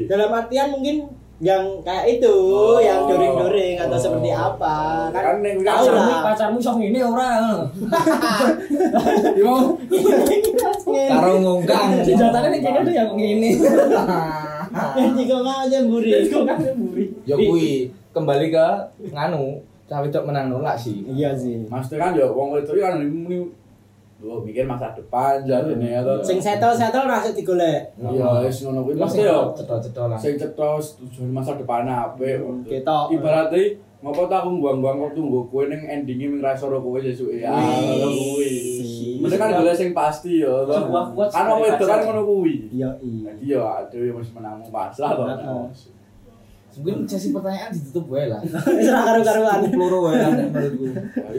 [0.06, 0.96] Dalam artian mungkin
[1.38, 2.82] yang kayak itu, Oh.
[2.82, 4.02] yang doring-doring atau Oh.
[4.02, 5.06] seperti apa.
[5.14, 6.20] Kan Kan tahu Pacarmu, lah.
[6.26, 7.32] pacarmu sok ngene ora.
[9.40, 9.54] Yo.
[11.08, 11.88] Karo ngungkang.
[12.02, 13.50] Senjatane ning kene tuh yang ngene.
[14.98, 16.10] Yang jika mau aja buri.
[16.26, 17.04] Kok kan mburi.
[17.22, 17.70] Yo kuwi
[18.10, 18.66] kembali ke
[19.08, 21.06] nganu, cah wedok menang nolak sih.
[21.06, 21.70] Iya sih.
[21.70, 22.98] Maksudnya kan yo wong itu kan
[24.18, 27.94] Lu mikir masa depan jadi nih atau Sing settle-settle rasa digolek.
[27.94, 30.18] Iya, wis ngono kuwi Mas mesti yo cedol-cedolan.
[30.18, 32.42] sing cetos tujuan masa depan apik.
[32.66, 33.14] Ketok.
[33.14, 37.38] Ibaratnya ngopo tak aku buang-buang waktu nggo kowe ning endinge ming ra soro kowe sesuke.
[37.38, 38.50] Ya, ngono kuwi.
[39.22, 40.66] Mesti kan golek sing pasti yo.
[40.66, 42.02] Kan wong kan pacar.
[42.02, 42.74] ngono kuwi.
[42.74, 43.30] Iya iya.
[43.38, 45.24] Jadi yo aduh mesti menang pasrah to.
[46.78, 48.38] Mungkin sesi pertanyaan ditutup wae lah.
[48.38, 49.66] Wis ra karu-karuan.
[49.66, 50.86] Peluru wae lah nek menurutku.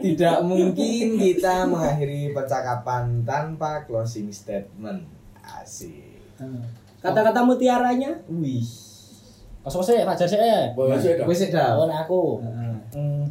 [0.00, 5.04] Tidak mungkin kita mengakhiri percakapan tanpa closing statement.
[5.44, 6.16] Asik.
[7.04, 8.16] Kata-kata mutiaranya?
[8.32, 8.64] Wih.
[9.60, 10.40] Kosong sih, pacar sih.
[10.72, 11.24] Boleh sih dah.
[11.28, 11.76] Wis sik dah.
[11.76, 12.40] Oh, nah aku.
[12.96, 13.28] Hmm,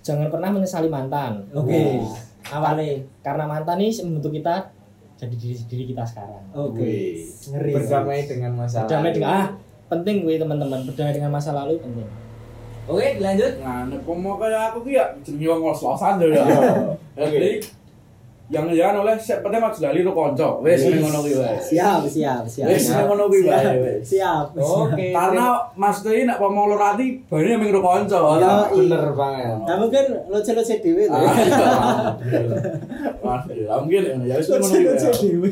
[0.00, 1.44] jangan pernah menyesali mantan.
[1.52, 2.00] Oke.
[2.48, 4.72] Awalnya karena mantan ini membentuk kita
[5.18, 6.42] jadi diri, diri kita sekarang.
[6.54, 6.78] Oke.
[6.78, 7.26] Wih.
[7.50, 7.72] Ngeri.
[7.74, 8.86] Berdamai dengan masalah.
[8.86, 9.46] Berdamai dengan ah
[9.90, 12.08] penting gue teman-teman berdamai dengan masa lalu penting.
[12.88, 13.52] Oke, lanjut.
[13.60, 16.40] Nah, nek pomo kaya aku ki ya jenenge wong ngos-ngosan ya.
[17.18, 17.60] Jadi
[18.48, 20.48] yang jangan oleh sik penting aja lali ro kanca.
[20.64, 21.60] Wis ning ngono kuwi wae.
[21.60, 22.68] Siap, siap, siap.
[22.72, 24.00] Wis ngono kuwi wae wis.
[24.08, 24.56] Siap.
[24.56, 25.12] Oke.
[25.12, 28.16] Karena Mas Tei nek pomo loro ati bare ming ro kanca.
[28.40, 28.72] Iya.
[28.72, 29.58] bener banget.
[29.68, 31.20] Nah mungkin lucu-lucu dewe tuh.
[33.20, 35.20] Mas, ya mungkin ya wis ning ngono kuwi.
[35.20, 35.50] dewe.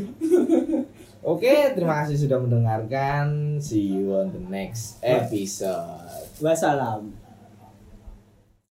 [1.27, 3.59] Oke, terima kasih sudah mendengarkan.
[3.59, 6.25] See you on the next episode.
[6.39, 7.26] Wassalam.